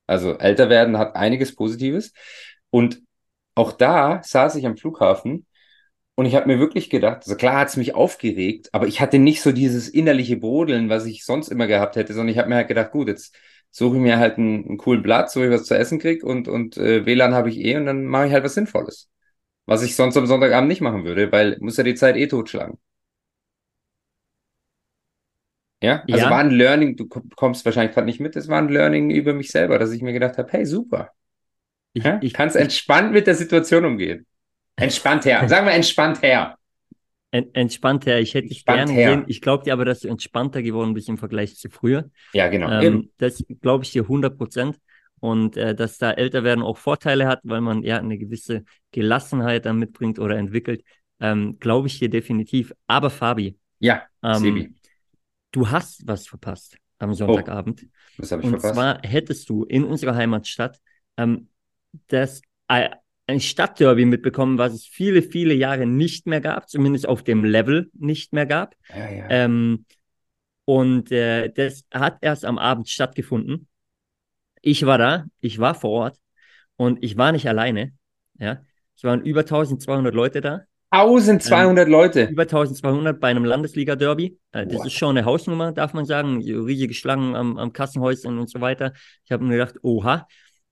Also 0.08 0.38
älter 0.38 0.70
werden 0.70 0.98
hat 0.98 1.16
einiges 1.18 1.54
Positives. 1.54 2.14
Und 2.70 3.02
auch 3.56 3.74
da 3.74 4.22
saß 4.24 4.56
ich 4.56 4.66
am 4.66 4.78
Flughafen 4.78 5.46
und 6.22 6.28
ich 6.28 6.36
habe 6.36 6.46
mir 6.46 6.60
wirklich 6.60 6.92
gedacht, 6.92 7.24
also 7.24 7.36
klar 7.36 7.62
hat 7.62 7.70
es 7.70 7.78
mich 7.78 7.96
aufgeregt, 7.96 8.70
aber 8.74 8.86
ich 8.86 9.02
hatte 9.02 9.18
nicht 9.18 9.42
so 9.42 9.52
dieses 9.52 9.90
innerliche 9.90 10.38
Brodeln, 10.38 10.88
was 10.88 11.08
ich 11.08 11.26
sonst 11.26 11.48
immer 11.48 11.66
gehabt 11.66 11.96
hätte, 11.96 12.14
sondern 12.14 12.32
ich 12.32 12.38
habe 12.38 12.48
mir 12.48 12.58
halt 12.58 12.68
gedacht, 12.68 12.92
gut, 12.92 13.08
jetzt 13.08 13.36
suche 13.72 13.96
ich 13.96 14.04
mir 14.04 14.20
halt 14.20 14.38
einen, 14.38 14.68
einen 14.68 14.78
coolen 14.78 15.02
Platz, 15.02 15.36
wo 15.36 15.42
ich 15.42 15.50
was 15.50 15.64
zu 15.64 15.76
essen 15.76 15.98
kriege 15.98 16.24
und, 16.24 16.48
und 16.48 16.78
äh, 16.78 17.08
WLAN 17.08 17.34
habe 17.34 17.50
ich 17.50 17.58
eh 17.58 17.76
und 17.76 17.88
dann 17.88 18.06
mache 18.06 18.28
ich 18.28 18.34
halt 18.34 18.44
was 18.44 18.54
Sinnvolles. 18.54 19.10
Was 19.66 19.82
ich 19.82 19.96
sonst 19.96 20.16
am 20.16 20.28
Sonntagabend 20.28 20.68
nicht 20.68 20.82
machen 20.82 21.06
würde, 21.06 21.32
weil 21.32 21.58
muss 21.60 21.78
ja 21.78 21.84
die 21.84 21.96
Zeit 21.96 22.16
eh 22.18 22.28
totschlagen. 22.28 22.78
Ja, 25.82 26.04
also 26.08 26.26
ja. 26.26 26.30
war 26.30 26.38
ein 26.38 26.52
Learning, 26.52 26.98
du 26.98 27.08
kommst 27.08 27.66
wahrscheinlich 27.66 27.96
gerade 27.96 28.06
nicht 28.06 28.20
mit, 28.20 28.36
es 28.36 28.48
war 28.48 28.60
ein 28.60 28.70
Learning 28.70 29.10
über 29.10 29.34
mich 29.34 29.50
selber, 29.50 29.80
dass 29.80 29.92
ich 29.92 30.04
mir 30.04 30.14
gedacht 30.14 30.38
habe, 30.38 30.52
hey, 30.52 30.68
super. 30.68 31.14
Ich, 31.94 32.04
ja? 32.04 32.20
ich 32.22 32.34
kann 32.34 32.48
es 32.48 32.54
entspannt 32.54 33.12
mit 33.12 33.26
der 33.26 33.34
Situation 33.34 33.86
umgehen. 33.86 34.28
Entspannt 34.82 35.26
her. 35.26 35.48
Sagen 35.48 35.66
wir 35.66 35.74
entspannt 35.74 36.22
her. 36.22 36.58
En 37.32 37.54
entspannt 37.56 38.06
her. 38.06 38.20
Ich 38.20 38.34
hätte 38.34 38.50
dich 38.50 38.66
gerne 38.66 38.94
gesehen. 38.94 39.24
Ich 39.28 39.42
glaube 39.42 39.64
dir 39.64 39.74
aber, 39.74 39.86
dass 39.86 40.02
du 40.02 40.10
entspannter 40.10 40.62
geworden 40.62 40.94
bist 40.94 41.08
im 41.08 41.18
Vergleich 41.18 41.56
zu 41.56 41.70
früher. 41.70 42.10
Ja, 42.34 42.50
genau. 42.50 42.70
Ähm, 42.70 43.10
das 43.18 43.44
glaube 43.62 43.86
ich 43.86 43.92
dir 43.92 44.04
100 44.04 44.38
Prozent. 44.38 44.78
Und 45.22 45.56
äh, 45.56 45.76
dass 45.76 46.00
da 46.00 46.12
älter 46.12 46.44
werden 46.44 46.64
auch 46.64 46.78
Vorteile 46.78 47.28
hat, 47.28 47.42
weil 47.44 47.62
man 47.62 47.84
ja 47.84 48.00
eine 48.00 48.18
gewisse 48.18 48.64
Gelassenheit 48.92 49.66
dann 49.66 49.78
mitbringt 49.78 50.18
oder 50.18 50.36
entwickelt, 50.36 50.84
ähm, 51.20 51.58
glaube 51.60 51.88
ich 51.88 52.00
dir 52.00 52.10
definitiv. 52.10 52.74
Aber 52.88 53.12
Fabi. 53.12 53.58
Ja, 53.80 54.04
ähm, 54.24 54.36
Sebi. 54.36 54.74
Du 55.52 55.70
hast 55.70 56.08
was 56.08 56.28
verpasst 56.28 56.76
am 56.98 57.14
Sonntagabend. 57.14 57.84
Oh, 57.84 57.88
was 58.18 58.32
habe 58.32 58.42
ich 58.42 58.48
Und 58.48 58.60
verpasst? 58.60 58.74
zwar 58.74 59.00
hättest 59.04 59.50
du 59.50 59.64
in 59.64 59.84
unserer 59.84 60.16
Heimatstadt 60.16 60.80
ähm, 61.18 61.50
das 62.08 62.42
äh, 62.68 62.90
ein 63.28 63.40
Stadtderby 63.40 64.06
mitbekommen, 64.06 64.58
was 64.58 64.74
es 64.74 64.86
viele, 64.86 65.22
viele 65.22 65.54
Jahre 65.54 65.86
nicht 65.86 66.28
mehr 66.28 66.42
gab, 66.42 66.70
zumindest 66.70 67.08
auf 67.08 67.24
dem 67.24 67.44
Level 67.44 67.90
nicht 67.94 68.34
mehr 68.34 68.46
gab. 68.46 68.76
Ja, 68.90 69.10
ja. 69.10 69.26
Ähm, 69.30 69.86
und 70.66 71.12
äh, 71.12 71.50
das 71.50 71.86
hat 71.92 72.18
erst 72.22 72.46
am 72.46 72.58
Abend 72.58 72.90
stattgefunden. 72.90 73.68
Ich 74.62 74.86
war 74.86 74.98
da, 74.98 75.26
ich 75.40 75.60
war 75.60 75.76
vor 75.76 75.92
Ort 75.92 76.18
und 76.76 77.04
ich 77.04 77.18
war 77.18 77.32
nicht 77.32 77.48
alleine. 77.48 77.94
Ja, 78.38 78.62
es 78.96 79.04
waren 79.04 79.24
über 79.24 79.42
1200 79.42 80.14
Leute 80.14 80.42
da. 80.42 80.62
1200 80.92 81.86
ähm, 81.86 81.92
Leute. 81.92 82.24
Über 82.26 82.44
1200 82.44 83.20
bei 83.20 83.30
einem 83.30 83.46
Landesliga-Derby. 83.46 84.38
Äh, 84.52 84.68
das 84.68 84.80
What? 84.80 84.88
ist 84.88 84.94
schon 84.94 85.18
eine 85.18 85.26
Hausnummer, 85.26 85.72
darf 85.72 85.94
man 85.94 86.06
sagen. 86.06 86.42
Riesige 86.42 86.94
Schlangen 86.94 87.34
am, 87.36 87.58
am 87.58 87.72
Kassenhäuschen 87.72 88.38
und 88.38 88.50
so 88.50 88.60
weiter. 88.60 88.94
Ich 89.24 89.32
habe 89.32 89.44
mir 89.44 89.58
gedacht, 89.58 89.76
oha. 89.84 90.28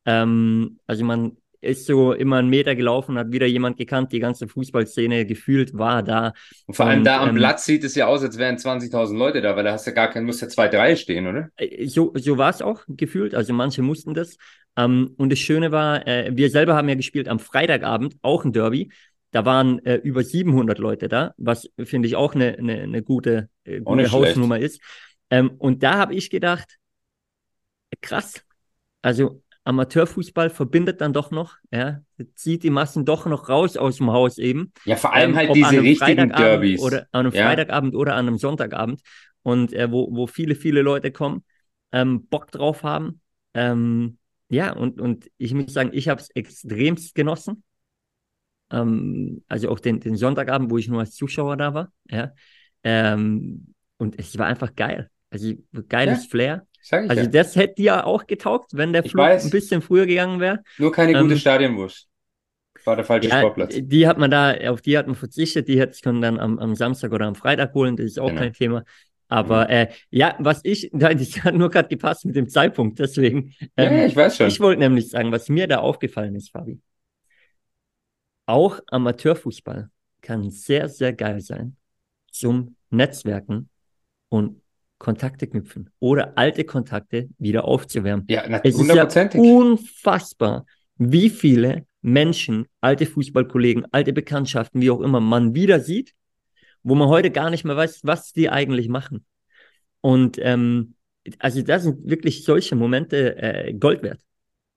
Ähm, 0.05 0.79
also 0.87 1.05
man 1.05 1.37
ist 1.61 1.85
so 1.85 2.13
immer 2.13 2.37
einen 2.37 2.49
Meter 2.49 2.75
gelaufen, 2.75 3.17
hat 3.17 3.31
wieder 3.31 3.45
jemand 3.45 3.77
gekannt, 3.77 4.11
die 4.11 4.19
ganze 4.19 4.47
Fußballszene 4.47 5.25
gefühlt 5.25 5.77
war 5.77 6.03
da. 6.03 6.33
Und 6.65 6.73
vor 6.73 6.85
allem 6.85 6.99
und, 6.99 7.05
da 7.05 7.21
am 7.21 7.29
ähm, 7.29 7.35
Platz 7.35 7.65
sieht 7.65 7.83
es 7.83 7.95
ja 7.95 8.07
aus, 8.07 8.23
als 8.23 8.37
wären 8.37 8.57
20.000 8.57 9.17
Leute 9.17 9.41
da, 9.41 9.55
weil 9.55 9.63
da 9.63 9.73
hast 9.73 9.85
du 9.85 9.93
gar 9.93 10.09
keinen, 10.09 10.25
muss 10.25 10.41
ja 10.41 10.47
zwei, 10.47 10.67
drei 10.67 10.95
stehen, 10.95 11.27
oder? 11.27 11.49
Äh, 11.57 11.87
so, 11.87 12.13
so 12.15 12.37
war 12.37 12.49
es 12.49 12.61
auch 12.61 12.83
gefühlt, 12.87 13.35
also 13.35 13.53
manche 13.53 13.81
mussten 13.81 14.13
das. 14.13 14.37
Ähm, 14.77 15.13
und 15.17 15.31
das 15.31 15.39
Schöne 15.39 15.71
war, 15.71 16.07
äh, 16.07 16.31
wir 16.33 16.49
selber 16.49 16.75
haben 16.75 16.87
ja 16.87 16.95
gespielt 16.95 17.27
am 17.27 17.39
Freitagabend, 17.39 18.15
auch 18.21 18.45
ein 18.45 18.53
Derby. 18.53 18.91
Da 19.31 19.45
waren 19.45 19.83
äh, 19.85 19.95
über 19.97 20.23
700 20.23 20.79
Leute 20.79 21.07
da, 21.07 21.33
was 21.37 21.69
finde 21.83 22.07
ich 22.07 22.15
auch 22.15 22.33
eine, 22.33 22.57
eine, 22.57 22.81
eine 22.81 23.03
gute, 23.03 23.49
äh, 23.63 23.81
gute 23.81 24.11
Hausnummer 24.11 24.55
schlecht. 24.57 24.75
ist. 24.75 24.81
Ähm, 25.29 25.51
und 25.57 25.83
da 25.83 25.97
habe 25.97 26.15
ich 26.15 26.29
gedacht, 26.29 26.77
krass, 28.01 28.43
also 29.01 29.43
Amateurfußball 29.69 30.49
verbindet 30.49 30.99
dann 30.99 31.13
doch 31.13 31.29
noch, 31.29 31.57
ja, 31.71 32.01
zieht 32.33 32.63
die 32.63 32.71
Massen 32.71 33.05
doch 33.05 33.27
noch 33.27 33.49
raus 33.49 33.77
aus 33.77 33.97
dem 33.97 34.11
Haus 34.11 34.39
eben. 34.39 34.73
Ja, 34.83 34.95
vor 34.95 35.13
allem 35.13 35.31
ähm, 35.31 35.37
halt 35.37 35.55
diese 35.55 35.81
richtigen 35.81 36.29
Derbys. 36.29 36.81
Oder 36.81 37.07
an 37.11 37.27
einem 37.27 37.33
ja. 37.33 37.45
Freitagabend 37.45 37.95
oder 37.95 38.15
an 38.15 38.27
einem 38.27 38.39
Sonntagabend 38.39 39.01
und 39.43 39.71
äh, 39.73 39.91
wo, 39.91 40.09
wo 40.11 40.25
viele, 40.25 40.55
viele 40.55 40.81
Leute 40.81 41.11
kommen, 41.11 41.45
ähm, 41.91 42.25
Bock 42.27 42.51
drauf 42.51 42.81
haben. 42.81 43.21
Ähm, 43.53 44.17
ja, 44.49 44.73
und, 44.73 44.99
und 44.99 45.29
ich 45.37 45.53
muss 45.53 45.71
sagen, 45.71 45.91
ich 45.93 46.09
habe 46.09 46.19
es 46.19 46.31
extremst 46.31 47.13
genossen. 47.13 47.63
Ähm, 48.71 49.43
also 49.47 49.69
auch 49.69 49.79
den, 49.79 49.99
den 49.99 50.15
Sonntagabend, 50.15 50.71
wo 50.71 50.79
ich 50.79 50.87
nur 50.87 51.01
als 51.01 51.13
Zuschauer 51.13 51.57
da 51.57 51.75
war. 51.75 51.93
Ja. 52.09 52.33
Ähm, 52.83 53.75
und 53.97 54.17
es 54.17 54.35
war 54.39 54.47
einfach 54.47 54.73
geil. 54.73 55.11
Also 55.29 55.53
geiles 55.87 56.23
ja. 56.23 56.29
Flair. 56.29 56.67
Also 56.91 57.13
ja. 57.13 57.27
das 57.27 57.55
hätte 57.55 57.81
ja 57.81 58.03
auch 58.03 58.25
getaugt, 58.25 58.71
wenn 58.73 58.93
der 58.93 59.03
Flug 59.03 59.25
ein 59.25 59.49
bisschen 59.49 59.81
früher 59.81 60.05
gegangen 60.05 60.39
wäre. 60.39 60.63
Nur 60.77 60.91
keine 60.91 61.13
gute 61.19 61.33
ähm, 61.33 61.39
Stadionwurst. 61.39 62.07
War 62.85 62.95
der 62.95 63.05
falsche 63.05 63.29
ja, 63.29 63.39
Sportplatz. 63.39 63.75
Die 63.77 64.07
hat 64.07 64.17
man 64.17 64.31
da, 64.31 64.53
auf 64.69 64.81
die 64.81 64.97
hat 64.97 65.07
man 65.07 65.15
verzichtet, 65.15 65.67
die 65.67 65.79
hätte 65.79 65.93
ich 65.95 66.01
dann 66.01 66.23
am, 66.23 66.59
am 66.59 66.75
Samstag 66.75 67.11
oder 67.11 67.27
am 67.27 67.35
Freitag 67.35 67.73
holen, 67.73 67.97
das 67.97 68.05
ist 68.05 68.19
auch 68.19 68.29
genau. 68.29 68.41
kein 68.41 68.53
Thema. 68.53 68.83
Aber 69.27 69.65
mhm. 69.65 69.69
äh, 69.69 69.87
ja, 70.09 70.35
was 70.39 70.61
ich, 70.63 70.89
das 70.93 71.43
hat 71.43 71.53
nur 71.53 71.69
gerade 71.69 71.87
gepasst 71.87 72.25
mit 72.25 72.35
dem 72.35 72.49
Zeitpunkt, 72.49 72.99
deswegen. 72.99 73.53
Ähm, 73.77 73.97
ja, 73.97 74.05
ich 74.05 74.15
weiß 74.15 74.37
schon. 74.37 74.47
Ich 74.47 74.59
wollte 74.59 74.79
nämlich 74.79 75.09
sagen, 75.09 75.31
was 75.31 75.49
mir 75.49 75.67
da 75.67 75.79
aufgefallen 75.79 76.35
ist, 76.35 76.51
Fabi. 76.51 76.81
Auch 78.45 78.79
Amateurfußball 78.87 79.89
kann 80.21 80.49
sehr, 80.49 80.89
sehr 80.89 81.13
geil 81.13 81.39
sein 81.41 81.77
zum 82.31 82.75
Netzwerken 82.89 83.69
und 84.29 84.61
Kontakte 84.99 85.47
knüpfen 85.47 85.89
oder 85.99 86.37
alte 86.37 86.65
Kontakte 86.65 87.29
wieder 87.39 87.65
aufzuwärmen. 87.65 88.25
Ja, 88.29 88.43
es 88.63 88.77
ist 88.77 88.93
ja 88.93 89.07
unfassbar, 89.33 90.65
wie 90.97 91.29
viele 91.29 91.85
Menschen, 92.01 92.67
alte 92.81 93.05
Fußballkollegen, 93.05 93.87
alte 93.91 94.13
Bekanntschaften, 94.13 94.81
wie 94.81 94.91
auch 94.91 95.01
immer, 95.01 95.21
man 95.21 95.55
wieder 95.55 95.79
sieht, 95.79 96.13
wo 96.83 96.95
man 96.95 97.07
heute 97.07 97.31
gar 97.31 97.49
nicht 97.49 97.65
mehr 97.65 97.75
weiß, 97.75 98.01
was 98.03 98.33
die 98.33 98.49
eigentlich 98.49 98.89
machen. 98.89 99.25
Und 100.01 100.37
ähm, 100.39 100.95
also 101.39 101.61
das 101.61 101.83
sind 101.83 102.09
wirklich 102.09 102.43
solche 102.43 102.75
Momente 102.75 103.37
äh, 103.37 103.73
Gold 103.73 104.03
wert. 104.03 104.21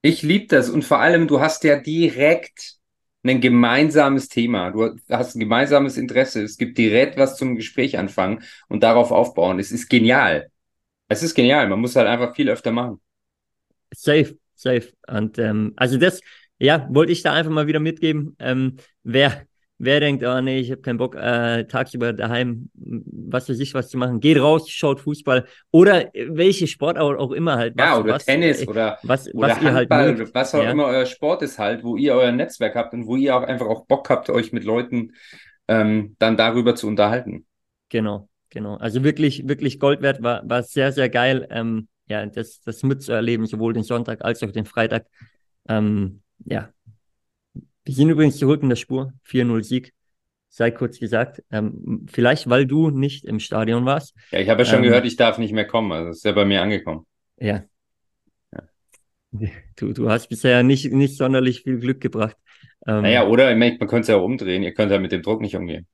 Ich 0.01 0.21
liebe 0.21 0.47
das 0.47 0.69
und 0.69 0.83
vor 0.83 0.99
allem, 0.99 1.27
du 1.27 1.39
hast 1.39 1.63
ja 1.63 1.79
direkt 1.79 2.77
ein 3.23 3.41
gemeinsames 3.41 4.27
Thema. 4.27 4.71
Du 4.71 4.97
hast 5.09 5.35
ein 5.35 5.39
gemeinsames 5.39 5.97
Interesse. 5.97 6.43
Es 6.43 6.57
gibt 6.57 6.77
direkt 6.77 7.17
was 7.17 7.37
zum 7.37 7.55
Gespräch 7.55 7.97
anfangen 7.97 8.43
und 8.67 8.83
darauf 8.83 9.11
aufbauen. 9.11 9.59
Es 9.59 9.71
ist 9.71 9.89
genial. 9.89 10.51
Es 11.07 11.23
ist 11.23 11.35
genial. 11.35 11.67
Man 11.69 11.79
muss 11.79 11.95
halt 11.95 12.07
einfach 12.07 12.35
viel 12.35 12.49
öfter 12.49 12.71
machen. 12.71 12.99
Safe, 13.95 14.37
safe. 14.55 14.91
Und 15.07 15.37
ähm, 15.39 15.73
also 15.75 15.97
das, 15.97 16.19
ja, 16.57 16.87
wollte 16.91 17.11
ich 17.11 17.21
da 17.21 17.33
einfach 17.33 17.51
mal 17.51 17.67
wieder 17.67 17.79
mitgeben. 17.79 18.35
Ähm, 18.39 18.77
wer 19.03 19.45
Wer 19.79 19.99
denkt, 19.99 20.23
oh 20.23 20.39
nee, 20.39 20.59
ich 20.59 20.71
habe 20.71 20.81
keinen 20.81 20.97
Bock, 20.97 21.15
äh, 21.15 21.65
tagsüber 21.65 22.13
daheim, 22.13 22.69
was 22.75 23.47
für 23.47 23.55
sich 23.55 23.73
was 23.73 23.89
zu 23.89 23.97
machen, 23.97 24.19
geht 24.19 24.39
raus, 24.39 24.69
schaut 24.69 25.01
Fußball 25.01 25.45
oder 25.71 26.09
welche 26.13 26.67
Sport 26.67 26.97
auch, 26.97 27.31
immer 27.31 27.57
halt. 27.57 27.73
Was, 27.75 27.85
ja, 27.85 27.97
oder 27.97 28.13
was, 28.13 28.25
Tennis 28.25 28.61
äh, 28.61 28.67
oder, 28.67 28.99
was, 29.03 29.33
oder 29.33 29.49
was 29.49 29.61
Handball, 29.61 30.09
ihr 30.11 30.17
halt 30.17 30.35
was 30.35 30.55
auch 30.55 30.63
ja. 30.63 30.71
immer 30.71 30.85
euer 30.85 31.05
Sport 31.05 31.41
ist 31.41 31.57
halt, 31.57 31.83
wo 31.83 31.97
ihr 31.97 32.13
euer 32.13 32.31
Netzwerk 32.31 32.75
habt 32.75 32.93
und 32.93 33.07
wo 33.07 33.15
ihr 33.15 33.35
auch 33.35 33.43
einfach 33.43 33.65
auch 33.65 33.85
Bock 33.85 34.09
habt, 34.09 34.29
euch 34.29 34.53
mit 34.53 34.63
Leuten 34.63 35.13
ähm, 35.67 36.15
dann 36.19 36.37
darüber 36.37 36.75
zu 36.75 36.87
unterhalten. 36.87 37.45
Genau, 37.89 38.29
genau. 38.49 38.75
Also 38.75 39.03
wirklich, 39.03 39.47
wirklich 39.47 39.79
Gold 39.79 40.01
wert, 40.01 40.21
war, 40.21 40.47
war 40.47 40.63
sehr, 40.63 40.91
sehr 40.91 41.09
geil, 41.09 41.47
ähm, 41.49 41.87
ja, 42.07 42.25
das, 42.25 42.61
das 42.61 42.83
mitzuerleben, 42.83 43.47
sowohl 43.47 43.73
den 43.73 43.83
Sonntag 43.83 44.23
als 44.23 44.43
auch 44.43 44.51
den 44.51 44.65
Freitag. 44.65 45.07
Ähm, 45.67 46.21
ja, 46.45 46.72
wir 47.85 47.93
sind 47.93 48.09
übrigens 48.09 48.37
zurück 48.37 48.63
in 48.63 48.69
der 48.69 48.75
Spur. 48.75 49.13
4-0 49.27 49.63
Sieg. 49.63 49.93
Sei 50.49 50.71
kurz 50.71 50.99
gesagt. 50.99 51.43
Ähm, 51.51 52.05
vielleicht, 52.11 52.49
weil 52.49 52.65
du 52.65 52.89
nicht 52.91 53.25
im 53.25 53.39
Stadion 53.39 53.85
warst. 53.85 54.13
Ja, 54.31 54.39
ich 54.39 54.49
habe 54.49 54.61
ja 54.61 54.65
schon 54.65 54.83
ähm, 54.83 54.83
gehört, 54.83 55.05
ich 55.05 55.15
darf 55.15 55.37
nicht 55.37 55.53
mehr 55.53 55.65
kommen. 55.65 55.91
Also 55.91 56.11
ist 56.11 56.23
ja 56.23 56.31
bei 56.31 56.45
mir 56.45 56.61
angekommen. 56.61 57.05
Ja. 57.37 57.63
ja. 58.51 59.49
Du, 59.75 59.93
du 59.93 60.09
hast 60.09 60.27
bisher 60.27 60.61
nicht, 60.63 60.91
nicht 60.93 61.17
sonderlich 61.17 61.63
viel 61.63 61.79
Glück 61.79 62.01
gebracht. 62.01 62.37
Ähm, 62.85 63.01
naja, 63.01 63.27
oder 63.27 63.55
man 63.55 63.77
könnte 63.79 63.99
es 64.01 64.07
ja 64.07 64.17
auch 64.17 64.23
umdrehen. 64.23 64.63
Ihr 64.63 64.73
könnt 64.73 64.91
ja 64.91 64.99
mit 64.99 65.11
dem 65.11 65.23
Druck 65.23 65.41
nicht 65.41 65.55
umgehen. 65.55 65.87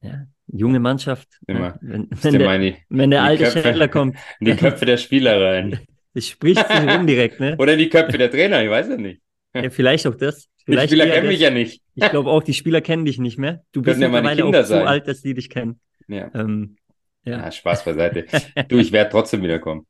Ja, 0.00 0.26
junge 0.46 0.80
Mannschaft. 0.80 1.28
Ne? 1.46 1.54
Immer. 1.54 1.78
Wenn, 1.82 2.08
wenn, 2.10 2.38
der, 2.38 2.58
die, 2.58 2.76
wenn 2.88 3.10
der 3.10 3.22
alte 3.22 3.44
Köpfe, 3.44 3.62
Schädler 3.62 3.88
kommt. 3.88 4.16
In 4.40 4.46
die 4.46 4.56
Köpfe 4.56 4.86
der 4.86 4.96
Spieler 4.96 5.40
rein. 5.40 5.80
Das 6.12 6.26
spricht 6.26 6.66
sich 6.66 6.92
indirekt, 6.92 7.38
ne? 7.38 7.54
Oder 7.56 7.74
in 7.74 7.78
die 7.78 7.88
Köpfe 7.88 8.18
der 8.18 8.28
Trainer, 8.32 8.64
ich 8.64 8.68
weiß 8.68 8.88
ja 8.88 8.96
nicht. 8.96 9.22
Ja, 9.54 9.70
vielleicht 9.70 10.06
auch 10.06 10.14
das. 10.14 10.48
Vielleicht 10.64 10.92
die 10.92 10.96
Spieler 10.96 11.12
kennen 11.12 11.28
mich 11.28 11.40
ja 11.40 11.50
nicht. 11.50 11.82
Ich 11.94 12.08
glaube 12.08 12.30
auch, 12.30 12.42
die 12.42 12.54
Spieler 12.54 12.80
kennen 12.80 13.04
dich 13.04 13.18
nicht 13.18 13.38
mehr. 13.38 13.62
Du 13.72 13.82
bist 13.82 14.00
ja 14.00 14.08
mittlerweile 14.08 14.44
auch 14.44 14.52
sein. 14.52 14.64
so 14.64 14.76
alt, 14.76 15.08
dass 15.08 15.22
die 15.22 15.34
dich 15.34 15.50
kennen. 15.50 15.80
Ja. 16.06 16.30
Ähm, 16.34 16.76
ja. 17.24 17.38
ja. 17.38 17.50
Spaß 17.50 17.84
beiseite. 17.84 18.26
du, 18.68 18.78
ich 18.78 18.92
werde 18.92 19.10
trotzdem 19.10 19.42
wiederkommen. 19.42 19.86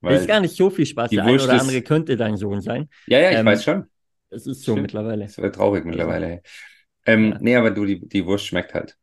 Weil 0.00 0.16
ist 0.16 0.28
gar 0.28 0.40
nicht 0.40 0.54
so 0.54 0.70
viel 0.70 0.86
Spaß. 0.86 1.10
Der 1.10 1.24
eine 1.24 1.42
oder 1.42 1.60
andere 1.60 1.82
könnte 1.82 2.16
dein 2.16 2.36
Sohn 2.36 2.60
sein. 2.60 2.88
Ja, 3.06 3.18
ja, 3.18 3.30
ich 3.30 3.38
ähm, 3.38 3.46
weiß 3.46 3.64
schon. 3.64 3.86
Es 4.30 4.46
ist 4.46 4.62
so 4.62 4.72
Stimmt. 4.72 4.82
mittlerweile. 4.82 5.24
Das 5.24 5.38
wird 5.38 5.54
traurig 5.54 5.84
mittlerweile. 5.84 6.42
Ähm, 7.06 7.32
ja. 7.32 7.38
Nee, 7.40 7.56
aber 7.56 7.70
du, 7.70 7.84
die, 7.84 8.06
die 8.06 8.24
Wurst 8.26 8.46
schmeckt 8.46 8.74
halt. 8.74 8.96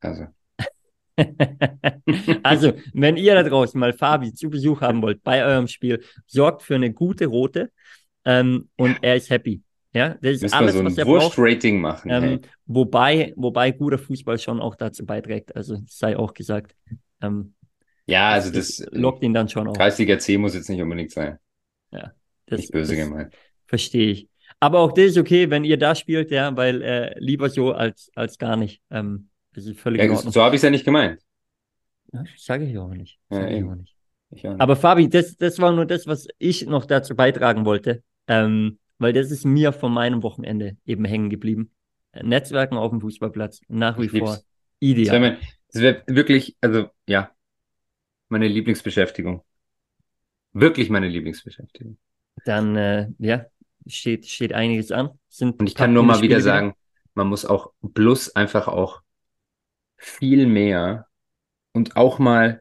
Also. 0.00 0.26
also, 2.42 2.72
wenn 2.92 3.16
ihr 3.16 3.34
da 3.34 3.44
draußen 3.44 3.78
mal 3.78 3.92
Fabi 3.92 4.34
zu 4.34 4.50
Besuch 4.50 4.80
haben 4.80 5.00
wollt 5.00 5.22
bei 5.22 5.44
eurem 5.44 5.68
Spiel, 5.68 6.02
sorgt 6.26 6.62
für 6.62 6.74
eine 6.74 6.92
gute 6.92 7.26
Rote 7.26 7.70
ähm, 8.24 8.68
und 8.76 8.98
er 9.02 9.16
ist 9.16 9.30
happy. 9.30 9.62
Ja, 9.92 10.16
das 10.20 10.32
ist 10.32 10.42
Müssen 10.42 10.54
alles, 10.54 10.74
so 10.74 10.80
ein 10.80 10.86
was 10.86 10.98
er 10.98 11.06
Wurst-Rating 11.06 11.80
machen. 11.80 12.10
Ähm, 12.10 12.22
hey. 12.22 12.40
wobei, 12.66 13.32
wobei 13.36 13.70
guter 13.70 13.98
Fußball 13.98 14.38
schon 14.38 14.60
auch 14.60 14.74
dazu 14.74 15.06
beiträgt. 15.06 15.54
Also 15.54 15.78
sei 15.86 16.16
auch 16.16 16.34
gesagt. 16.34 16.74
Ähm, 17.22 17.54
ja, 18.06 18.30
also 18.30 18.50
das, 18.50 18.78
das 18.78 18.88
lockt 18.90 19.22
ihn 19.22 19.32
dann 19.32 19.48
schon 19.48 19.68
auch. 19.68 19.74
Kreisliga 19.74 20.18
C 20.18 20.36
muss 20.36 20.54
jetzt 20.54 20.68
nicht 20.68 20.82
unbedingt 20.82 21.12
sein. 21.12 21.38
Ja, 21.92 22.12
das, 22.46 22.60
nicht 22.60 22.72
böse 22.72 22.96
das 22.96 23.06
gemeint. 23.06 23.34
Verstehe 23.66 24.10
ich. 24.10 24.28
Aber 24.58 24.80
auch 24.80 24.92
das 24.92 25.06
ist 25.06 25.18
okay, 25.18 25.48
wenn 25.50 25.64
ihr 25.64 25.78
da 25.78 25.94
spielt, 25.94 26.30
ja, 26.32 26.56
weil 26.56 26.82
äh, 26.82 27.18
lieber 27.18 27.48
so 27.48 27.72
als, 27.72 28.10
als 28.16 28.36
gar 28.36 28.56
nicht. 28.56 28.82
Ähm, 28.90 29.28
das 29.54 29.66
ist 29.66 29.78
völlig 29.78 30.02
ja, 30.02 30.16
So 30.16 30.42
habe 30.42 30.56
ich 30.56 30.58
es 30.58 30.62
ja 30.64 30.70
nicht 30.70 30.84
gemeint. 30.84 31.20
Ja, 32.12 32.24
sage 32.36 32.64
ich 32.64 32.76
auch 32.78 32.88
nicht. 32.88 33.20
Sag 33.30 33.50
ja, 33.50 33.58
ich 33.58 33.64
auch 33.64 33.74
nicht. 33.76 33.94
Ich 34.30 34.46
auch 34.46 34.52
nicht. 34.52 34.60
Aber 34.60 34.74
Fabi, 34.74 35.08
das, 35.08 35.36
das 35.36 35.58
war 35.60 35.72
nur 35.72 35.86
das, 35.86 36.06
was 36.06 36.26
ich 36.38 36.66
noch 36.66 36.84
dazu 36.84 37.14
beitragen 37.14 37.64
wollte. 37.64 38.02
Ähm, 38.26 38.78
weil 38.98 39.12
das 39.12 39.30
ist 39.30 39.44
mir 39.44 39.72
von 39.72 39.92
meinem 39.92 40.22
Wochenende 40.22 40.76
eben 40.86 41.04
hängen 41.04 41.30
geblieben. 41.30 41.70
Netzwerken 42.22 42.76
auf 42.76 42.90
dem 42.90 43.00
Fußballplatz, 43.00 43.60
nach 43.68 43.98
wie 43.98 44.08
vor 44.08 44.38
ideal. 44.78 45.38
Das 45.72 45.82
wäre 45.82 46.02
wirklich, 46.06 46.56
also 46.60 46.88
ja, 47.06 47.32
meine 48.28 48.46
Lieblingsbeschäftigung. 48.46 49.44
Wirklich 50.52 50.90
meine 50.90 51.08
Lieblingsbeschäftigung. 51.08 51.98
Dann, 52.44 52.76
äh, 52.76 53.08
ja, 53.18 53.46
steht, 53.86 54.26
steht 54.26 54.52
einiges 54.52 54.92
an. 54.92 55.10
Sind 55.28 55.58
Und 55.58 55.66
ich 55.66 55.74
kann 55.74 55.92
nur 55.92 56.04
mal 56.04 56.22
wieder 56.22 56.40
sagen, 56.40 56.74
man 57.14 57.26
muss 57.26 57.44
auch 57.44 57.72
plus 57.94 58.34
einfach 58.34 58.68
auch 58.68 59.02
viel 59.96 60.46
mehr 60.46 61.06
und 61.72 61.96
auch 61.96 62.18
mal 62.18 62.60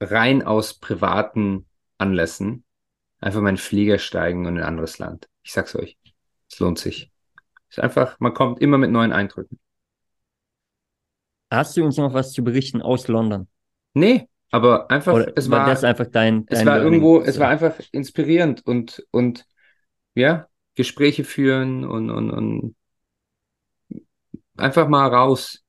rein 0.00 0.42
aus 0.42 0.74
privaten 0.74 1.66
Anlässen 1.98 2.63
einfach 3.24 3.40
mal 3.40 3.48
in 3.48 3.54
den 3.56 3.60
Flieger 3.60 3.98
steigen 3.98 4.46
und 4.46 4.56
in 4.56 4.62
ein 4.62 4.68
anderes 4.68 4.98
Land. 4.98 5.28
Ich 5.42 5.52
sag's 5.52 5.74
euch, 5.74 5.98
es 6.50 6.58
lohnt 6.58 6.78
sich. 6.78 7.10
Es 7.70 7.78
ist 7.78 7.82
einfach, 7.82 8.20
man 8.20 8.34
kommt 8.34 8.60
immer 8.60 8.78
mit 8.78 8.90
neuen 8.90 9.12
Eindrücken. 9.12 9.58
Hast 11.50 11.76
du 11.76 11.84
uns 11.84 11.96
noch 11.96 12.12
was 12.12 12.32
zu 12.32 12.42
berichten 12.44 12.82
aus 12.82 13.08
London? 13.08 13.48
Nee, 13.94 14.28
aber 14.50 14.90
einfach, 14.90 15.12
Oder 15.14 15.32
es 15.36 15.50
war, 15.50 15.60
war 15.60 15.66
das 15.66 15.84
einfach 15.84 16.06
dein, 16.06 16.46
dein 16.46 16.58
es 16.60 16.66
war 16.66 16.78
Learning? 16.78 16.92
irgendwo, 16.92 17.20
es 17.20 17.38
war 17.38 17.48
einfach 17.48 17.78
inspirierend 17.92 18.66
und, 18.66 19.04
und, 19.10 19.46
ja, 20.14 20.48
Gespräche 20.74 21.24
führen 21.24 21.84
und, 21.84 22.10
und, 22.10 22.30
und 22.30 22.76
einfach 24.56 24.88
mal 24.88 25.08
raus. 25.08 25.63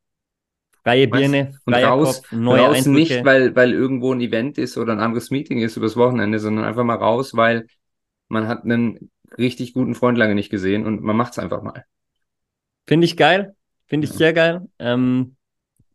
Freie 0.86 1.08
Birne, 1.08 1.60
und 1.65 1.74
raus, 1.74 2.21
Kopf, 2.21 2.32
neue 2.32 2.62
raus 2.62 2.78
Eindrücke. 2.78 2.91
nicht, 2.91 3.26
weil, 3.26 3.56
weil 3.56 3.74
irgendwo 3.74 4.13
ein 4.13 4.21
Event 4.21 4.60
ist 4.60 4.78
oder 4.78 4.93
ein 4.93 5.00
anderes 5.00 5.32
Meeting 5.32 5.60
ist 5.60 5.78
übers 5.78 5.98
Wochenende, 5.98 6.38
sondern 6.38 6.63
einfach 6.63 6.84
mal 6.84 6.98
raus, 6.98 7.36
weil 7.36 7.65
man 8.28 8.48
hat 8.48 8.65
einen 8.65 9.10
richtig 9.36 9.74
guten 9.74 9.95
Freund 9.95 10.15
lange 10.15 10.36
nicht 10.36 10.52
gesehen 10.52 10.86
und 10.86 11.02
man 11.02 11.17
macht 11.17 11.32
es 11.32 11.39
einfach 11.39 11.63
mal. 11.63 11.86
Finde 12.86 13.06
ich 13.06 13.17
geil. 13.17 13.56
Finde 13.88 14.06
ich 14.06 14.13
sehr 14.13 14.32
geil. 14.32 14.62
Ähm, 14.78 15.36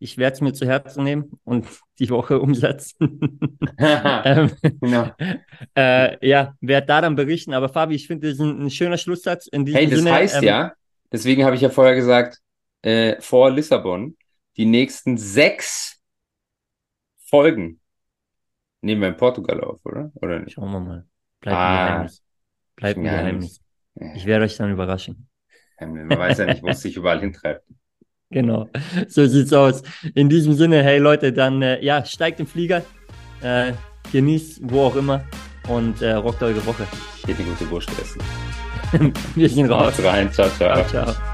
ich 0.01 0.19
werde 0.19 0.35
es 0.35 0.41
mir 0.41 0.55
zu 0.55 0.67
Herzen 0.67 1.05
nehmen 1.05 1.39
und 1.45 1.69
die 2.01 2.11
Woche 2.11 2.41
umsetzen. 2.41 3.21
ähm, 3.79 4.51
genau. 4.81 5.09
äh, 5.77 6.27
ja, 6.29 6.55
werde 6.61 6.87
da 6.89 7.01
dann 7.01 7.15
berichten. 7.15 7.55
Aber 7.55 7.69
Fabi, 7.69 7.95
ich 7.95 8.09
finde, 8.09 8.27
das 8.27 8.39
ist 8.39 8.41
ein, 8.41 8.65
ein, 8.65 8.71
schöner 8.71 8.99
Schlusssatz. 8.99 9.47
In 9.47 9.65
diesem 9.65 9.79
hey, 9.79 9.89
das 9.89 9.99
Sinne, 10.01 10.13
heißt 10.13 10.37
ähm, 10.39 10.43
ja, 10.43 10.73
deswegen 11.13 11.45
habe 11.45 11.55
ich 11.55 11.63
ja 11.63 11.71
vorher 11.71 11.95
gesagt, 11.95 12.41
äh, 12.83 13.21
vor 13.21 13.53
Lissabon, 13.53 14.17
die 14.57 14.67
nächsten 14.67 15.17
sechs 15.17 16.01
Folgen 17.19 17.81
nehmen 18.83 19.03
wir 19.03 19.09
in 19.09 19.17
Portugal 19.17 19.61
auf, 19.61 19.85
oder? 19.85 20.11
Oder 20.17 20.41
nicht? 20.41 20.55
Schauen 20.55 20.73
wir 20.73 20.81
mal. 20.81 21.07
Bleibt 21.41 21.57
ah, 21.57 21.69
ein 21.69 21.87
Geheimnis. 21.87 22.23
Bleibt 22.77 22.97
ein 22.99 23.05
Geheimnis. 23.05 23.61
Geheimnis. 23.95 24.17
Ich 24.17 24.27
werde 24.27 24.45
euch 24.45 24.57
dann 24.57 24.71
überraschen. 24.71 25.29
Man 25.81 26.11
weiß 26.11 26.39
ja 26.39 26.47
nicht, 26.47 26.63
wo 26.63 26.69
es 26.69 26.81
sich 26.83 26.97
überall 26.97 27.21
hintreibt. 27.21 27.65
Genau, 28.33 28.69
so 29.09 29.27
sieht's 29.27 29.53
aus. 29.53 29.83
In 30.15 30.29
diesem 30.29 30.53
Sinne, 30.53 30.85
hey 30.85 30.99
Leute, 30.99 31.33
dann 31.33 31.63
äh, 31.63 31.85
ja, 31.85 32.05
steigt 32.05 32.39
im 32.39 32.47
Flieger, 32.47 32.85
äh, 33.43 33.73
genießt 34.13 34.61
wo 34.63 34.83
auch 34.83 34.95
immer 34.95 35.25
und 35.69 36.01
äh, 36.01 36.13
rockt 36.13 36.41
eure 36.43 36.65
Woche. 36.65 36.87
Geht 37.27 37.41
eine 37.41 37.49
gute 37.49 37.69
Wurst 37.71 37.91
essen. 38.01 38.23
Wir 39.35 39.49
sind 39.49 39.69
raus. 39.69 39.99
Haut 39.99 40.05
rein, 40.05 40.33
ciao, 40.33 40.49
ciao. 40.51 40.85
ciao, 40.85 41.07
ciao. 41.07 41.30